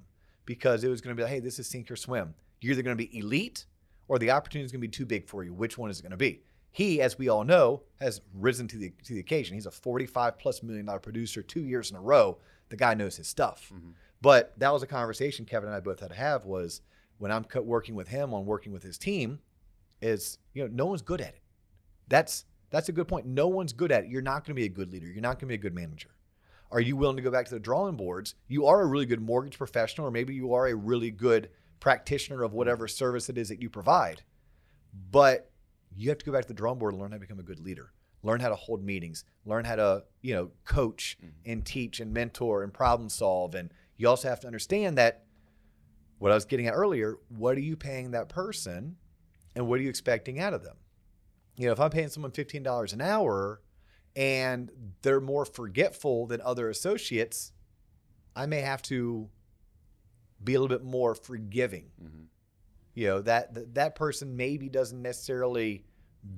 [0.44, 2.34] because it was going to be like, hey, this is sink or swim.
[2.60, 3.66] You're either going to be elite
[4.08, 5.52] or the opportunity is going to be too big for you.
[5.54, 6.42] Which one is it going to be?
[6.72, 9.54] He, as we all know, has risen to the to the occasion.
[9.54, 12.38] He's a 45 plus million dollar producer two years in a row.
[12.68, 13.72] The guy knows his stuff.
[13.74, 13.94] Mhm.
[14.22, 16.82] But that was a conversation Kevin and I both had to have was
[17.18, 19.40] when I'm working with him on working with his team
[20.00, 21.42] is, you know, no one's good at it.
[22.08, 23.26] That's that's a good point.
[23.26, 24.10] No one's good at it.
[24.10, 25.06] You're not going to be a good leader.
[25.06, 26.10] You're not going to be a good manager.
[26.72, 28.36] Are you willing to go back to the drawing boards?
[28.46, 32.42] You are a really good mortgage professional, or maybe you are a really good practitioner
[32.44, 34.22] of whatever service it is that you provide.
[35.10, 35.50] But
[35.96, 37.44] you have to go back to the drawing board and learn how to become a
[37.44, 37.92] good leader.
[38.22, 39.24] Learn how to hold meetings.
[39.44, 41.50] Learn how to, you know, coach mm-hmm.
[41.50, 43.54] and teach and mentor and problem solve.
[43.54, 45.24] And you also have to understand that
[46.18, 48.96] what I was getting at earlier, what are you paying that person
[49.56, 50.76] and what are you expecting out of them?
[51.60, 53.60] You know, if I'm paying someone $15 an hour
[54.16, 54.70] and
[55.02, 57.52] they're more forgetful than other associates,
[58.34, 59.28] I may have to
[60.42, 61.90] be a little bit more forgiving.
[62.02, 62.28] Mhm.
[62.94, 65.84] You know, that that, that person maybe doesn't necessarily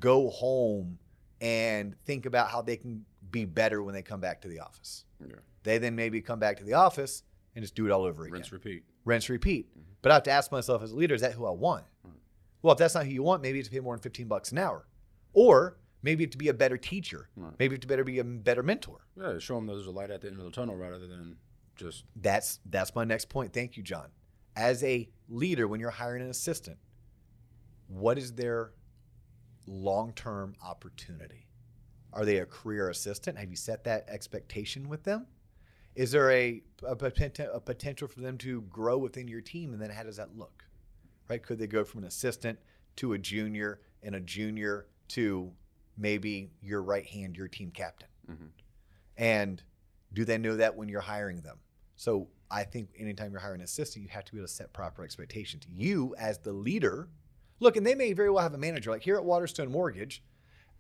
[0.00, 0.98] go home
[1.40, 5.04] and think about how they can be better when they come back to the office.
[5.20, 5.36] Yeah.
[5.62, 7.22] They then maybe come back to the office
[7.54, 8.40] and just do it all over again.
[8.40, 8.82] Rinse, repeat.
[9.04, 9.68] Rinse, repeat.
[10.02, 11.84] But I have to ask myself as a leader, is that who I want?
[12.02, 12.12] Right.
[12.60, 14.26] Well, if that's not who you want, maybe you have to pay more than 15
[14.26, 14.84] bucks an hour.
[15.32, 17.28] Or maybe you have to be a better teacher.
[17.36, 17.52] Right.
[17.58, 19.06] Maybe you have to better be a better mentor.
[19.16, 21.36] Yeah, show them that there's a light at the end of the tunnel rather than
[21.76, 23.52] just That's that's my next point.
[23.52, 24.08] Thank you, John.
[24.56, 26.78] As a leader, when you're hiring an assistant,
[27.88, 28.72] what is their
[29.66, 31.48] long-term opportunity?
[32.12, 33.38] Are they a career assistant?
[33.38, 35.26] Have you set that expectation with them?
[35.94, 39.72] Is there a, a, poten- a potential for them to grow within your team?
[39.72, 40.64] And then how does that look?
[41.28, 41.42] Right?
[41.42, 42.58] Could they go from an assistant
[42.96, 45.52] to a junior and a junior to
[45.96, 48.08] maybe your right hand, your team captain?
[48.28, 48.50] Mhm.
[49.16, 49.62] And
[50.12, 51.60] do they know that when you're hiring them?
[51.96, 54.72] So I think anytime you're hiring an assistant, you have to be able to set
[54.72, 55.64] proper expectations.
[55.68, 57.08] You, as the leader,
[57.60, 58.90] look, and they may very well have a manager.
[58.90, 60.22] Like here at Waterstone Mortgage,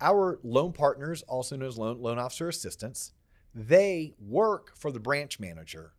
[0.00, 3.12] our loan partners, also known as loan, loan officer assistants,
[3.54, 5.94] they work for the branch manager.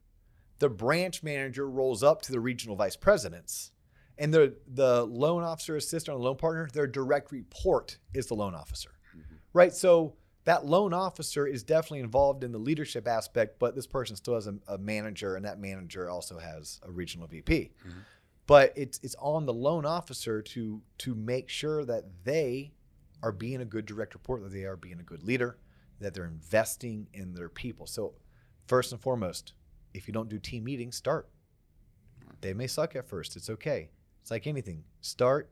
[0.60, 3.72] The branch manager rolls up to the regional vice presidents,
[4.18, 8.54] and the the loan officer assistant or loan partner, their direct report is the loan
[8.56, 9.36] officer, mm-hmm.
[9.54, 9.74] right?
[9.74, 14.36] So that loan officer is definitely involved in the leadership aspect, but this person still
[14.36, 17.72] has a, a manager, and that manager also has a regional VP.
[17.80, 18.00] Mm-hmm.
[18.46, 22.74] But it's it's on the loan officer to to make sure that they
[23.22, 25.58] are being a good direct report, that they are being a good leader,
[26.02, 27.88] that they're investing in their people.
[27.88, 28.16] So
[28.68, 29.54] first and foremost,
[29.94, 31.30] if you don't do team meetings, start.
[32.42, 33.38] They may suck at first.
[33.38, 33.90] It's okay.
[34.24, 34.86] It's like anything.
[35.02, 35.52] Start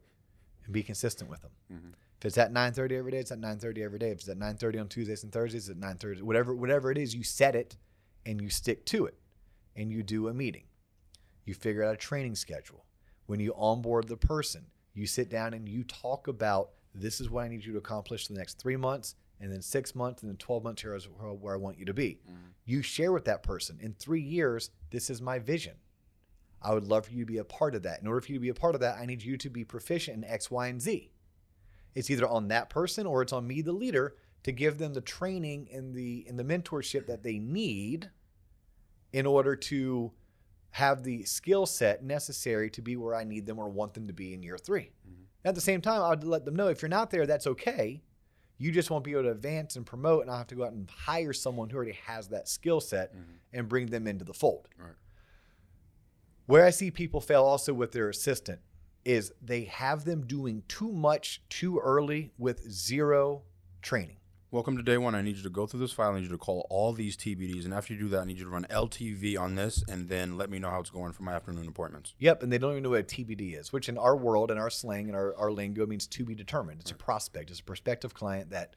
[0.64, 1.52] and be consistent with them.
[1.70, 1.94] Mhm.
[2.18, 4.12] If it's at 9:30 every day, it's at 9:30 every day.
[4.12, 6.22] If it's at 9:30 on Tuesdays and Thursdays, it's at 9:30.
[6.22, 7.76] Whatever whatever it is, you set it
[8.26, 9.20] and you stick to it.
[9.76, 10.68] And you do a meeting.
[11.44, 12.86] You figure out a training schedule.
[13.26, 17.44] When you onboard the person, you sit down and you talk about this is what
[17.44, 20.38] I need you to accomplish the next three months, and then six months, and then
[20.38, 22.22] 12 months here is where I want you to be.
[22.66, 25.78] You share with that person in three years, this is my vision.
[26.62, 28.02] I would love for you to be a part of that.
[28.02, 29.64] In order for you to be a part of that, I need you to be
[29.64, 31.12] proficient in X, Y, and Z.
[31.96, 35.02] It's either on that person or it's on me, the leader, to give them the
[35.02, 38.10] training and the and the mentorship that they need
[39.14, 40.12] in order to
[40.72, 44.14] have the skill set necessary to be where I need them or want them to
[44.14, 45.24] be in year 3 mm-hmm.
[45.44, 48.04] At the same time, I'd let them know if you're not there, that's okay.
[48.58, 50.72] You just won't be able to advance and promote, and I'll have to go out
[50.72, 53.32] and hire someone who already has that skill set mm-hmm.
[53.52, 54.70] and bring them into the fold.
[54.78, 54.94] Right.
[56.48, 58.60] Where I see people fail also with their assistant
[59.06, 63.44] is they have them doing too much too early with zero
[63.82, 64.18] training.
[64.50, 65.16] Welcome to day one.
[65.16, 66.12] I need you to go through this file.
[66.12, 68.38] I need you to call all these TBDs, and after you do that, I need
[68.38, 71.24] you to run LTV on this, and then let me know how it's going for
[71.24, 72.16] my afternoon appointments.
[72.20, 74.60] Yep, and they don't even know what a TBD is, which in our world and
[74.60, 76.82] our slang and our, our lingo means to be determined.
[76.82, 78.76] It's a prospect, it's a prospective client that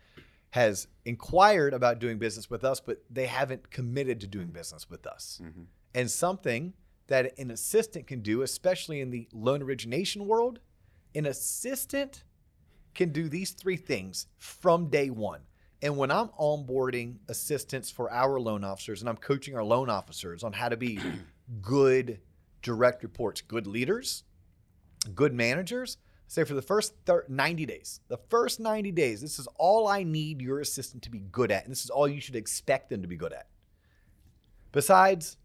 [0.51, 5.09] has inquired about doing business with us, but they haven't committed to doing business with
[5.09, 5.41] us.
[5.43, 5.63] Mm-hmm.
[5.97, 6.75] And something
[7.07, 10.61] that an assistant can do, especially in the loan origination world,
[11.15, 12.25] an assistant
[12.95, 15.41] can do these three things from day one.
[15.83, 20.43] And when I'm onboarding assistants for our loan officers and I'm coaching our loan officers
[20.43, 20.99] on how to be
[21.61, 22.21] good
[22.63, 24.25] direct reports, good leaders,
[25.15, 29.47] good managers, say for the first thir- 90 days, the first 90 days, this is
[29.57, 31.65] all I need your assistant to be good at.
[31.65, 33.49] And this is all you should expect them to be good at.
[34.73, 35.37] Besides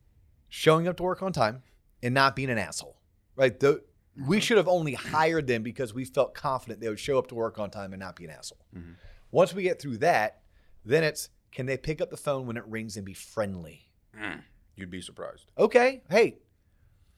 [0.50, 1.64] showing up to work on time
[2.04, 2.98] and not being an asshole,
[3.36, 3.58] right?
[3.60, 3.82] The,
[4.16, 4.42] we mm-hmm.
[4.42, 7.60] should have only hired them because we felt confident they would show up to work
[7.60, 8.66] on time and not be an asshole.
[8.76, 8.92] Mm-hmm.
[9.32, 10.42] Once we get through that,
[10.84, 13.90] then it's can they pick up the phone when it rings and be friendly?
[14.20, 14.42] Mm.
[14.76, 15.52] You'd be surprised.
[15.58, 16.38] Okay, hey,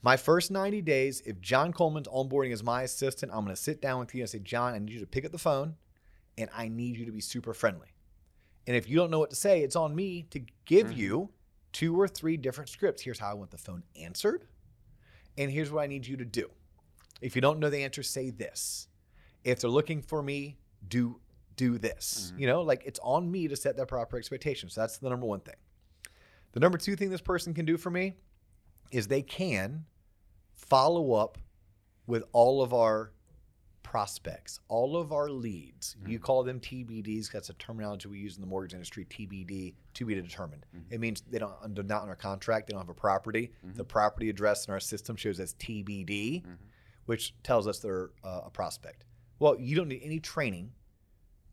[0.01, 3.81] my first 90 days, if John Coleman's onboarding as my assistant, I'm going to sit
[3.81, 5.75] down with you and say, John, I need you to pick up the phone
[6.37, 7.89] and I need you to be super friendly.
[8.67, 10.99] And if you don't know what to say, it's on me to give mm-hmm.
[10.99, 11.29] you
[11.71, 13.01] two or three different scripts.
[13.01, 14.45] Here's how I want the phone answered,
[15.37, 16.49] and here's what I need you to do.
[17.21, 18.87] If you don't know the answer, say this.
[19.43, 20.57] If they're looking for me,
[20.87, 21.19] do
[21.55, 22.31] do this.
[22.31, 22.41] Mm-hmm.
[22.41, 24.69] You know, like it's on me to set that proper expectation.
[24.69, 25.55] So that's the number one thing.
[26.53, 28.15] The number two thing this person can do for me
[28.91, 29.85] is they can
[30.53, 31.37] follow up
[32.07, 33.11] with all of our
[33.91, 35.97] prospects, all of our leads.
[36.07, 36.23] You mm-hmm.
[36.23, 37.29] call them TBDs.
[37.29, 39.03] That's a terminology we use in the mortgage industry.
[39.03, 40.65] TBD, to be determined.
[40.73, 40.93] Mm-hmm.
[40.93, 42.67] It means they don't they're not under contract.
[42.67, 43.51] They don't have a property.
[43.67, 43.75] Mm-hmm.
[43.75, 46.45] The property address in our system shows as TBD,
[47.05, 49.03] which tells us they're uh, a prospect.
[49.39, 50.71] Well, you don't need any training,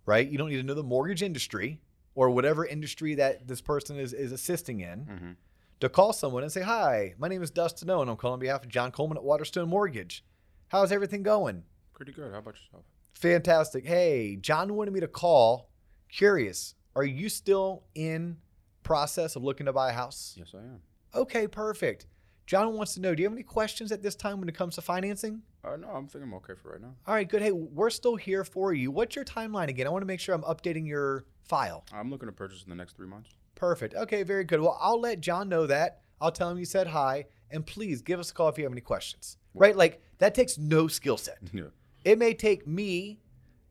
[0.06, 0.28] right?
[0.28, 1.80] You don't need to know the mortgage industry
[2.14, 5.36] or whatever industry that this person is is assisting in
[5.80, 8.08] to call someone and say, Hi, my name is Dustin Owen.
[8.08, 10.24] I'm calling on behalf of John Coleman at Waterstone Mortgage.
[10.68, 11.64] How's everything going?
[11.98, 12.30] Pretty good.
[12.32, 12.84] How about yourself?
[13.14, 13.84] Fantastic.
[13.84, 15.68] Hey, John wanted me to call.
[16.08, 18.36] Curious, are you still in
[18.84, 20.34] process of looking to buy a house?
[20.38, 20.80] Yes, I am.
[21.12, 22.06] Okay, perfect.
[22.46, 24.76] John wants to know, do you have any questions at this time when it comes
[24.76, 25.42] to financing?
[25.64, 26.94] Uh, no, I'm thinking I'm okay for right now.
[27.04, 27.42] All right, good.
[27.42, 28.92] Hey, we're still here for you.
[28.92, 29.88] What's your timeline again?
[29.88, 31.84] I want to make sure I'm updating your file.
[31.92, 33.30] I'm looking to purchase in the next three months.
[33.56, 33.94] Perfect.
[33.94, 34.60] Okay, very good.
[34.60, 36.02] Well, I'll let John know that.
[36.20, 38.72] I'll tell him you said hi, and please give us a call if you have
[38.72, 39.36] any questions.
[39.52, 39.76] Right?
[39.76, 41.38] Like that takes no skill set.
[41.52, 41.64] Yeah.
[42.08, 43.20] It may take me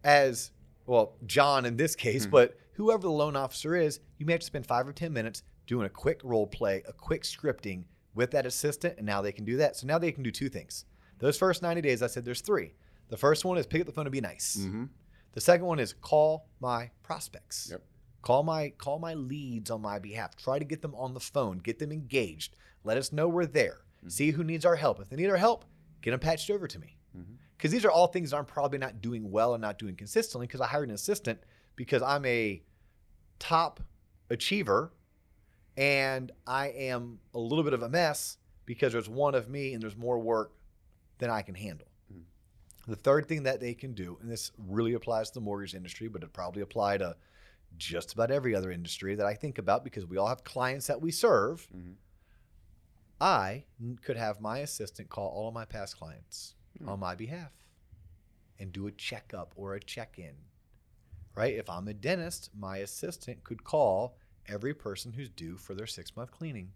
[0.04, 0.52] as
[0.86, 2.30] well, John in this case, hmm.
[2.30, 5.42] but whoever the loan officer is, you may have to spend five or 10 minutes
[5.66, 9.44] doing a quick role play, a quick scripting with that assistant, and now they can
[9.44, 9.76] do that.
[9.76, 10.86] So now they can do two things.
[11.18, 12.76] Those first 90 days, I said there's three.
[13.10, 14.58] The first one is pick up the phone and be nice.
[14.60, 14.84] Mm-hmm.
[15.32, 17.70] The second one is call my prospects.
[17.72, 17.84] Yep.
[18.22, 20.36] Call my call my leads on my behalf.
[20.36, 22.56] Try to get them on the phone, get them engaged.
[22.84, 23.80] Let us know we're there.
[24.00, 24.10] Mm-hmm.
[24.10, 25.00] See who needs our help.
[25.00, 25.66] If they need our help,
[26.04, 26.98] get them patched over to me.
[27.18, 27.34] Mm-hmm.
[27.58, 30.46] Because these are all things that I'm probably not doing well and not doing consistently
[30.46, 31.40] because I hired an assistant
[31.76, 32.62] because I'm a
[33.40, 33.80] top
[34.30, 34.94] achiever
[35.76, 39.82] and I am a little bit of a mess because there's one of me and
[39.82, 40.52] there's more work
[41.18, 41.88] than I can handle.
[42.88, 46.08] The third thing that they can do, and this really applies to the mortgage industry,
[46.08, 47.16] but it probably apply to
[47.78, 51.02] just about every other industry that I think about because we all have clients that
[51.02, 51.68] we serve.
[51.76, 51.96] Mhm.
[53.20, 53.66] I
[54.04, 57.52] could have my assistant call all of my past clients on my behalf
[58.60, 60.34] and do a checkup or a check in.
[61.36, 61.56] Right?
[61.56, 66.16] If I'm a dentist, my assistant could call every person who's due for their six
[66.16, 66.72] month cleaning.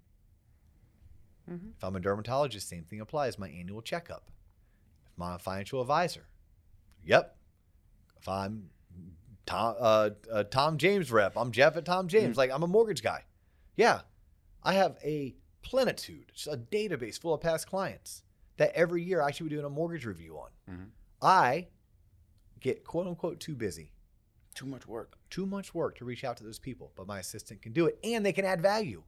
[1.78, 4.30] If I'm a dermatologist, same thing applies my annual checkup.
[5.16, 6.28] If I'm a financial advisor,
[7.04, 7.36] yep.
[8.20, 8.70] If I'm
[9.48, 12.38] Tom, uh, uh, Tom James rep, I'm Jeff at Tom James.
[12.38, 13.24] Like I'm a mortgage guy.
[13.76, 14.02] Yeah,
[14.64, 18.22] I have a plenitude, a database full of past clients
[18.62, 20.50] that every year I should be doing a mortgage review on.
[20.70, 20.90] Mhm.
[21.22, 21.68] I
[22.60, 23.92] get quote unquote too busy,
[24.54, 25.18] Too much work.
[25.32, 27.98] too much work to reach out to those people, but my assistant can do it
[28.04, 29.04] and they can add value.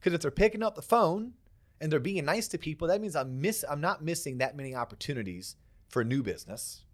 [0.00, 1.34] Because if they're picking up the phone
[1.80, 4.74] and they're being nice to people, that means I'm miss I'm not missing that many
[4.74, 5.54] opportunities
[5.88, 6.84] for new business.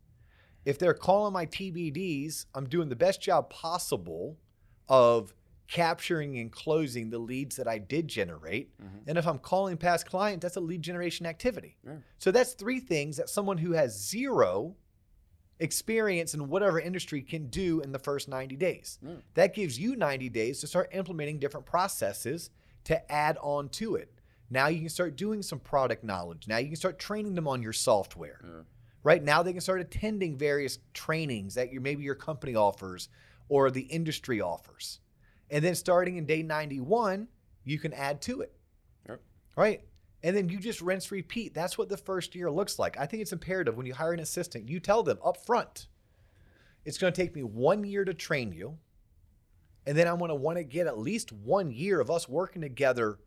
[0.66, 4.38] If they're calling my TBDs, I'm doing the best job possible
[4.90, 5.34] of
[5.74, 8.78] capturing and closing the leads that I did generate.
[8.80, 9.08] Mhm.
[9.08, 11.78] And if I'm calling past clients, that's a lead generation activity.
[11.84, 11.96] Yeah.
[12.18, 14.76] So that's three things that someone who has zero
[15.58, 19.00] experience in whatever industry can do in the first 90 days.
[19.02, 19.16] Yeah.
[19.34, 22.50] That gives you 90 days to start implementing different processes
[22.84, 24.20] to add on to it.
[24.50, 26.46] Now you can start doing some product knowledge.
[26.46, 28.40] Now you can start training them on your software.
[28.44, 28.62] Yeah.
[29.02, 33.08] Right now they can start attending various trainings that your maybe your company offers
[33.48, 35.00] or the industry offers.
[35.50, 37.28] And then starting in day 91,
[37.64, 38.52] you can add to it.
[39.08, 39.20] Yep.
[39.56, 39.82] Right?
[40.22, 41.52] And then you just rinse repeat.
[41.54, 42.98] That's what the first year looks like.
[42.98, 45.88] I think it's imperative when you hire an assistant, you tell them up front,
[46.84, 48.78] it's going to take me one year to train you.
[49.86, 52.62] And then I'm going to want to get at least one year of us working
[52.62, 53.18] together.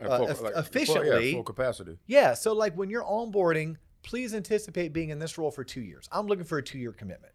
[0.00, 1.98] Uh, full- eff- full- yeah, efficiently- full capacity.
[2.06, 2.34] Yeah.
[2.34, 6.08] So, like when you're onboarding, please anticipate being in this role for two years.
[6.12, 7.32] I'm looking for a two year commitment.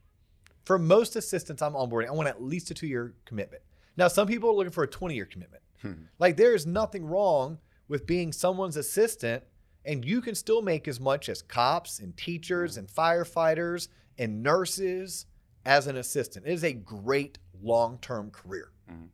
[0.66, 3.64] For most assistants I'm onboarding, I want at least a two year commitment.
[3.98, 5.64] Now, some people are looking for a 20 year commitment.
[5.82, 5.94] Hmm.
[6.20, 9.44] Like, there is nothing wrong with being someone's assistant,
[9.86, 15.26] and you can still make as much as cops and teachers and firefighters and nurses
[15.66, 16.46] as an assistant.
[16.46, 18.72] It is a great long term career.
[18.90, 19.10] Mhm.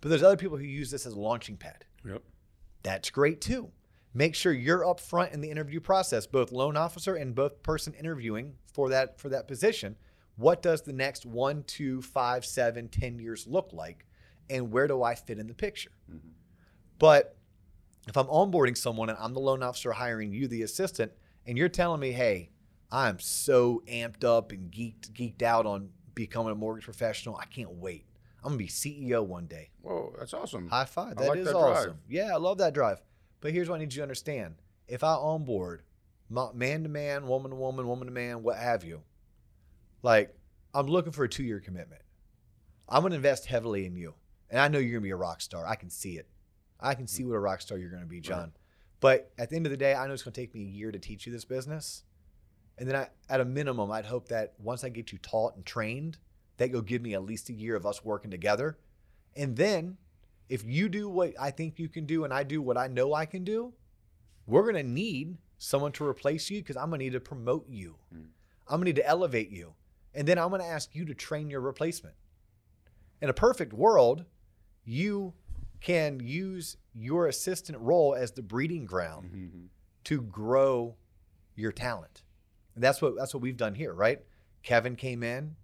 [0.00, 1.84] But there's other people who use this as a launching pad.
[2.04, 2.22] Yep.
[2.82, 3.70] That's great too.
[4.14, 7.94] Make sure you're up front in the interview process, both loan officer and both person
[7.94, 9.96] interviewing for that for that position.
[10.36, 14.06] What does the next one, two, five, seven, ten years look like?
[14.50, 15.90] And where do I fit in the picture?
[16.10, 16.32] Mhm.
[16.98, 17.36] But
[18.08, 21.12] if I'm onboarding someone and I'm the loan officer hiring you, the assistant,
[21.46, 22.50] and you're telling me, hey,
[22.90, 27.72] I'm so amped up and geeked geeked out on becoming a mortgage professional, I can't
[27.72, 28.06] wait.
[28.44, 29.70] I'm gonna be CEO one day.
[29.80, 30.68] Whoa, that's awesome.
[30.68, 31.16] High five.
[31.16, 31.76] That like is that drive.
[31.76, 32.00] awesome.
[32.08, 33.00] Yeah, I love that drive.
[33.40, 34.56] But here's what I need you to understand.
[34.88, 35.82] If I onboard
[36.28, 39.02] man to man, woman to woman, woman to man, what have you,
[40.02, 40.36] like
[40.74, 42.02] I'm looking for a two year commitment.
[42.88, 44.14] I'm gonna invest heavily in you.
[44.52, 45.66] And I know you're gonna be a rock star.
[45.66, 46.28] I can see it.
[46.78, 48.52] I can see what a rock star you're gonna be, John.
[49.00, 50.92] But at the end of the day, I know it's gonna take me a year
[50.92, 52.04] to teach you this business.
[52.78, 55.66] And then I, at a minimum, I'd hope that once I get you taught and
[55.66, 56.18] trained,
[56.58, 58.78] that you'll give me at least a year of us working together.
[59.34, 59.96] And then
[60.48, 63.14] if you do what I think you can do and I do what I know
[63.14, 63.72] I can do,
[64.46, 67.66] we're going to need someone to replace you because I'm going to need to promote
[67.68, 67.96] you.
[68.14, 68.26] Mm.
[68.68, 69.74] I'm going to need to elevate you.
[70.14, 72.16] And then I'm going to ask you to train your replacement.
[73.20, 74.24] In a perfect world,
[74.84, 75.34] you
[75.80, 79.68] can use your assistant role as the breeding ground Mhm.
[80.04, 80.96] to grow
[81.54, 82.22] your talent.
[82.74, 84.24] And that's what that's what we've done here, right?
[84.62, 85.56] Kevin came in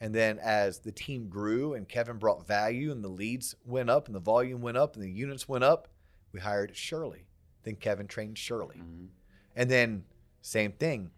[0.00, 4.06] and then as the team grew and Kevin brought value and the leads went up
[4.06, 5.88] and the volume went up and the units went up,
[6.32, 7.26] we hired Shirley.
[7.64, 8.76] Then Kevin trained Shirley.
[8.76, 9.08] Mhm.
[9.54, 10.04] And then
[10.40, 11.10] same thing.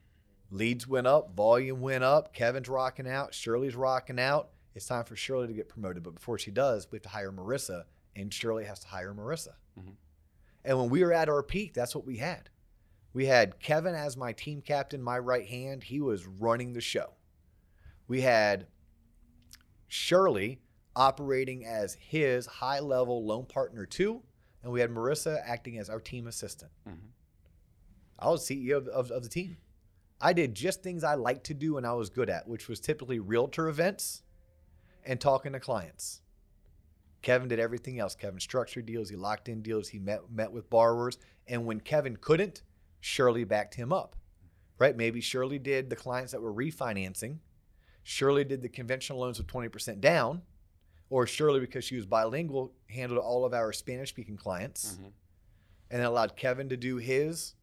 [0.51, 4.51] Leads went up, volume went up, Kevin's rocking out, Shirley's rocking out.
[4.75, 6.03] It's time for Shirley to get promoted.
[6.03, 9.55] But before she does, we have to hire Marissa, and Shirley has to hire Marissa.
[9.79, 9.97] Mhm.
[10.65, 12.51] And when we were at our peak, that's what we had.
[13.13, 15.85] We had Kevin as my team captain, my right hand.
[15.85, 17.15] He was running the show.
[18.07, 18.69] We had
[19.89, 20.61] Shirley
[20.95, 24.23] operating as his high level loan partner, too.
[24.63, 26.71] And we had Marissa acting as our team assistant.
[26.87, 27.11] Mhm.
[28.19, 29.57] I was CEO of, of, of the team.
[30.21, 32.79] I did just things I liked to do and I was good at, which was
[32.79, 34.23] typically realtor events
[35.05, 36.21] and talking to clients.
[37.23, 38.15] Kevin did everything else.
[38.15, 42.17] Kevin structured deals, he locked in deals, he met met with borrowers, and when Kevin
[42.17, 42.63] couldn't,
[43.01, 44.17] Shirley backed him up.
[44.79, 44.97] Right?
[44.97, 47.39] Maybe Shirley did the clients that were refinancing.
[48.03, 50.43] Shirley did the conventional loans with 20% down,
[51.11, 55.13] or Shirley because she was bilingual handled all of our Spanish speaking clients Mhm.
[55.91, 57.55] and allowed Kevin to do his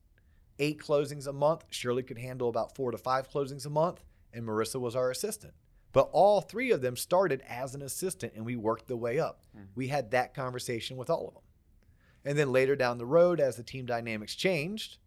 [0.60, 1.66] eight closings a month.
[1.72, 5.56] Shirley could handle about four to five closings a month, and Marissa was our assistant.
[5.94, 9.44] But all three of them started as an assistant, and we worked the way up.
[9.56, 9.68] Mhm.
[9.76, 11.44] We had that conversation with all of them.
[12.26, 14.98] And then later down the road, as the team dynamics changed,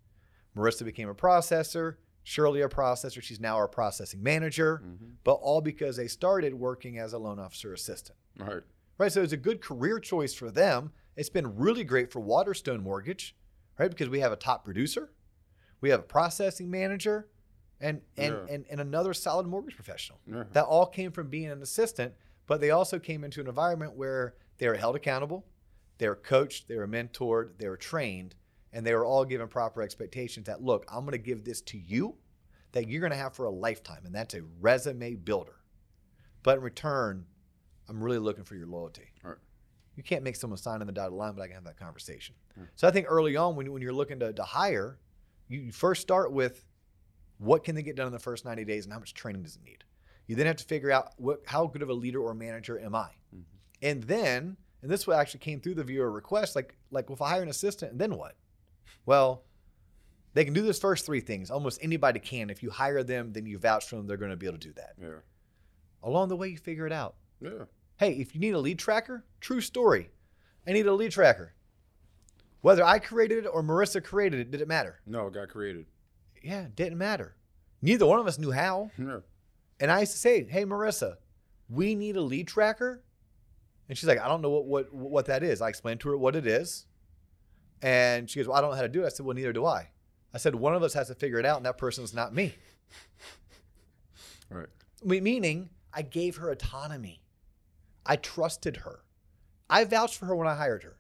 [0.57, 3.23] Marissa became a processor, Shirley a processor.
[3.23, 5.17] She's now our processing manager, Mhm.
[5.23, 8.63] but all because they started working as a loan officer assistant Right.
[8.99, 9.13] right?
[9.13, 10.93] So it's a good career choice for them.
[11.17, 13.37] It's been really great for Waterstone Mortgage,
[13.79, 13.91] right?
[13.91, 15.13] Because we have a top producer,
[15.81, 17.29] we have a processing manager,
[17.81, 18.55] and and Yeah.
[18.55, 20.21] and, and another solid mortgage professional.
[20.27, 20.45] Yeah.
[20.53, 22.15] That all came from being an assistant,
[22.47, 25.47] but they also came into an environment where they were held accountable.
[25.99, 28.35] They were coached, they were mentored, they were trained,
[28.73, 31.79] and they were all given proper expectations that look, I'm going to give this to
[31.79, 32.17] you
[32.73, 35.57] that you're going to have for a lifetime, and that's a resume builder.
[36.43, 37.27] But in return,
[37.89, 39.09] I'm really looking for your loyalty.
[39.23, 39.37] Right.
[39.97, 42.35] You can't make someone sign on the dotted line, but I can have that conversation.
[42.55, 42.65] Hmm.
[42.77, 44.99] So I think early on, when, when you're looking to, to hire,
[45.49, 46.65] you, you first start with
[47.41, 49.57] what can they get done in the first 90 days and how much training does
[49.57, 49.83] it need?
[50.27, 52.95] You then have to figure out what, how good of a leader or manager am
[52.95, 53.09] I?
[53.35, 53.41] Mm-hmm.
[53.83, 57.43] And then, and this actually came through the viewer request, like, like if I hire
[57.43, 58.37] an assistant, and then what?
[59.07, 59.43] Well,
[60.35, 61.51] they can do those first three things.
[61.51, 62.51] Almost anybody can.
[62.51, 64.69] If you hire them, then you vouch for them, they're going to be able to
[64.69, 64.93] do that.
[65.01, 65.21] Yeah.
[66.03, 67.17] Along the way, you figure it out.
[67.41, 67.65] Yeah.
[67.97, 70.11] Hey, if you need a lead tracker, true story.
[70.67, 71.55] I need a lead tracker.
[72.61, 75.01] Whether I created it or Marissa created it, did it matter?
[75.07, 75.87] No, it got created.
[76.43, 77.37] Yeah, it didn't matter.
[77.83, 78.91] Neither one of us knew how.
[79.79, 81.17] And I used to say, "Hey, Marissa,
[81.69, 83.03] we need a lead tracker."
[83.89, 86.17] And she's like, "I don't know what what what that is." I explained to her
[86.19, 86.87] what it is,
[87.83, 89.53] and she goes, "Well, I don't know how to do it." I said, "Well, neither
[89.53, 89.91] do I."
[90.35, 92.55] I said, "One of us has to figure it out, and that person's not me."
[94.51, 94.67] Right.
[95.05, 97.23] Me- Meaning, I gave her autonomy.
[98.05, 99.05] I trusted her.
[99.69, 100.97] I vouched for her when I hired her.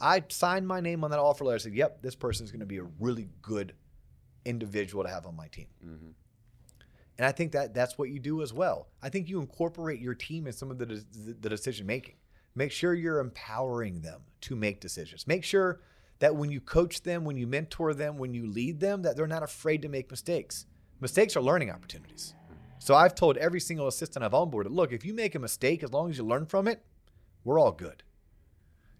[0.00, 1.54] I signed my name on that offer letter.
[1.54, 3.74] I said, "Yep, this person's going to be a really good
[4.46, 6.10] individual to have on my team." hmm
[7.18, 8.88] And I think that that's what you do as well.
[9.02, 11.04] I think you incorporate your team in some of the, de-
[11.40, 12.16] the decision making.
[12.54, 15.26] Make sure you're empowering them to make decisions.
[15.26, 15.80] Make sure
[16.18, 19.26] that when you coach them, when you mentor them, when you lead them, that they're
[19.26, 20.66] not afraid to make mistakes.
[21.00, 22.34] Mistakes are learning opportunities.
[22.78, 25.92] So I've told every single assistant I've onboarded, look, if you make a mistake, as
[25.92, 26.82] long as you learn from it,
[27.44, 28.02] we're all good.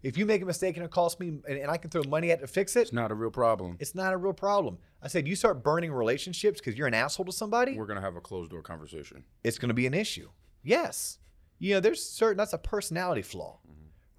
[0.03, 2.31] If you make a mistake and it costs me, and, and I can throw money
[2.31, 3.77] at it to fix it, It's not a real problem.
[3.79, 4.77] it's not a real problem.
[5.01, 8.15] I said, you start burning relationships because you're an asshole to somebody We're gonna have
[8.15, 9.23] a closed door conversation.
[9.43, 10.29] it's going to be an issue.
[10.63, 11.19] Yes.
[11.59, 13.59] You know, there's certain that's a personality flaw.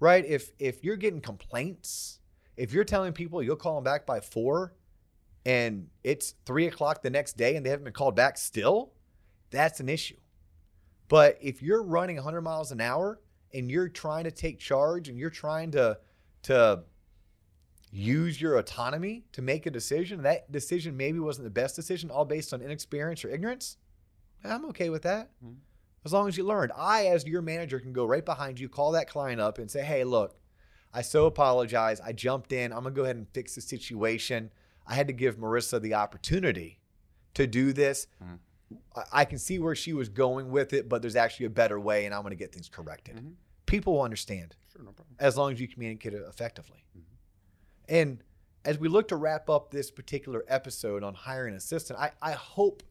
[0.01, 0.25] Right?
[0.25, 2.19] If if you're getting complaints,
[2.57, 4.73] if you're telling people you'll call them back by four
[5.45, 8.93] and it's three o'clock the next day and they haven't been called back still,
[9.51, 10.17] that's an issue.
[11.07, 13.19] But if you're running 100 miles an hour
[13.53, 15.99] and you're trying to take charge and you're trying to
[16.43, 16.83] to
[17.91, 22.23] use your autonomy to make a decision, that decision maybe wasn't the best decision, all
[22.25, 23.77] based on inexperience or ignorance,
[24.43, 25.31] I'm okay with that.
[25.43, 25.57] Mhm.
[26.05, 26.71] As long as you learned.
[26.77, 29.83] I, as your manager, can go right behind you, call that client up, and say,
[29.83, 30.39] hey, look,
[30.93, 31.99] I so apologize.
[31.99, 32.71] I jumped in.
[32.71, 34.51] I'm going to go ahead and fix the situation.
[34.87, 36.79] I had to give Marissa the opportunity
[37.33, 38.07] to do this.
[38.23, 38.39] Mhm.
[38.95, 41.79] I- I can see where she was going with it, but there's actually a better
[41.79, 43.15] way, and I'm going to get things corrected.
[43.17, 43.33] Mhm.
[43.65, 45.15] People will understand Sure, no problem.
[45.19, 46.83] as long as you communicate it effectively.
[46.97, 47.01] Mhm.
[47.87, 48.23] And
[48.65, 52.31] as we look to wrap up this particular episode on hiring an assistant, I, I
[52.33, 52.83] hope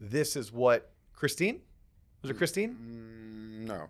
[0.00, 1.62] this is what Christine
[2.22, 2.74] was it Christine?
[2.76, 3.88] Mm, no,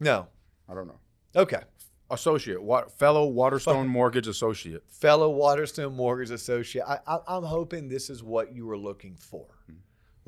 [0.00, 0.28] No.
[0.68, 1.00] I don't know.
[1.34, 1.62] Okay.
[2.10, 4.82] Associate, what fellow Waterstone Mortgage associate.
[4.88, 9.46] Fellow Waterstone Mortgage Associate, I, I, I'm hoping this is what you were looking for.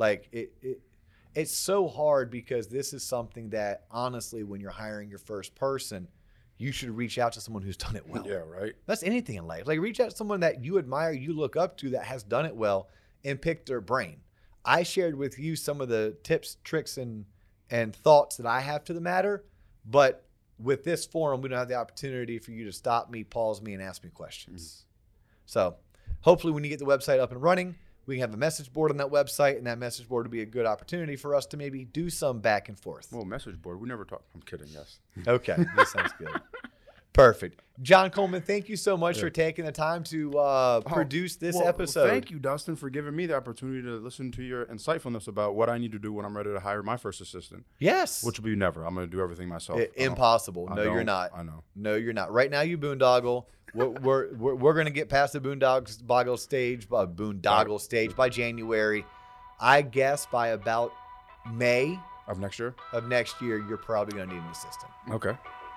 [0.03, 0.81] Like it, it,
[1.33, 6.09] it's so hard because this is something that honestly, when you're hiring your first person,
[6.59, 8.27] you should reach out to someone who's done it well.
[8.27, 8.73] Yeah, right.
[8.87, 9.69] That's anything in life.
[9.69, 12.47] Like reach out to someone that you admire, you look up to that has done
[12.47, 12.89] it well
[13.25, 14.17] and pick their brain.
[14.65, 17.25] I shared with you some of the tips, tricks, and
[17.71, 19.45] and thoughts that I have to the matter,
[19.87, 20.27] but
[20.59, 23.73] with this forum, we don't have the opportunity for you to stop me, pause me,
[23.73, 24.63] and ask me questions.
[24.63, 25.43] Mm-hmm.
[25.47, 25.77] So
[26.23, 27.77] hopefully when you get the website up and running,
[28.07, 30.43] we can have a message board on that website, and that message board would be
[30.43, 33.09] a good opportunity for us to maybe do some back and forth.
[33.13, 33.81] Well, message board.
[33.81, 34.23] We never talk.
[34.35, 34.69] I'm kidding.
[34.71, 34.99] Yes.
[35.27, 36.29] Okay, that sounds good.
[37.13, 37.61] Perfect.
[37.81, 39.23] John Coleman, thank you so much Yeah.
[39.23, 42.09] for taking the time to uh, Oh, produce this well, episode.
[42.09, 45.69] Thank you, Dustin, for giving me the opportunity to listen to your insightfulness about what
[45.69, 48.23] I need to do when I'm ready to hire my first assistant, Yes.
[48.23, 48.85] which will be never.
[48.85, 49.81] I'm going to do everything myself.
[49.81, 50.69] I- I impossible.
[50.69, 51.65] No, you're don't- I know.
[51.75, 52.33] No, you're not.
[52.33, 53.47] Right now, you boondoggle.
[53.75, 58.15] We're we're, we're, we're going to get past the boondogs boggle stage, uh, boondoggle stage
[58.15, 59.05] by January.
[59.59, 60.93] I guess by about
[61.51, 61.99] May
[62.29, 62.75] Of next year.
[62.93, 64.93] of next year, you're probably going to need an assistant.
[65.11, 65.33] Okay.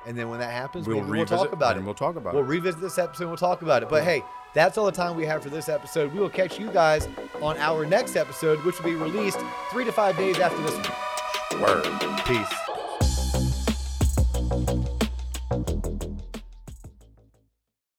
[0.07, 1.85] And then when that happens, We'll maybe we'll talk about and it.
[1.85, 2.47] We'll talk about We'll it.
[2.47, 3.89] revisit this episode and we'll talk about it.
[3.89, 6.13] But hey, that's all the time we have for this episode.
[6.13, 7.07] We will catch you guys
[7.41, 9.39] on our next episode, which will be released
[9.71, 11.61] three to five days after this one.
[11.61, 11.85] Word.
[12.25, 12.64] Peace.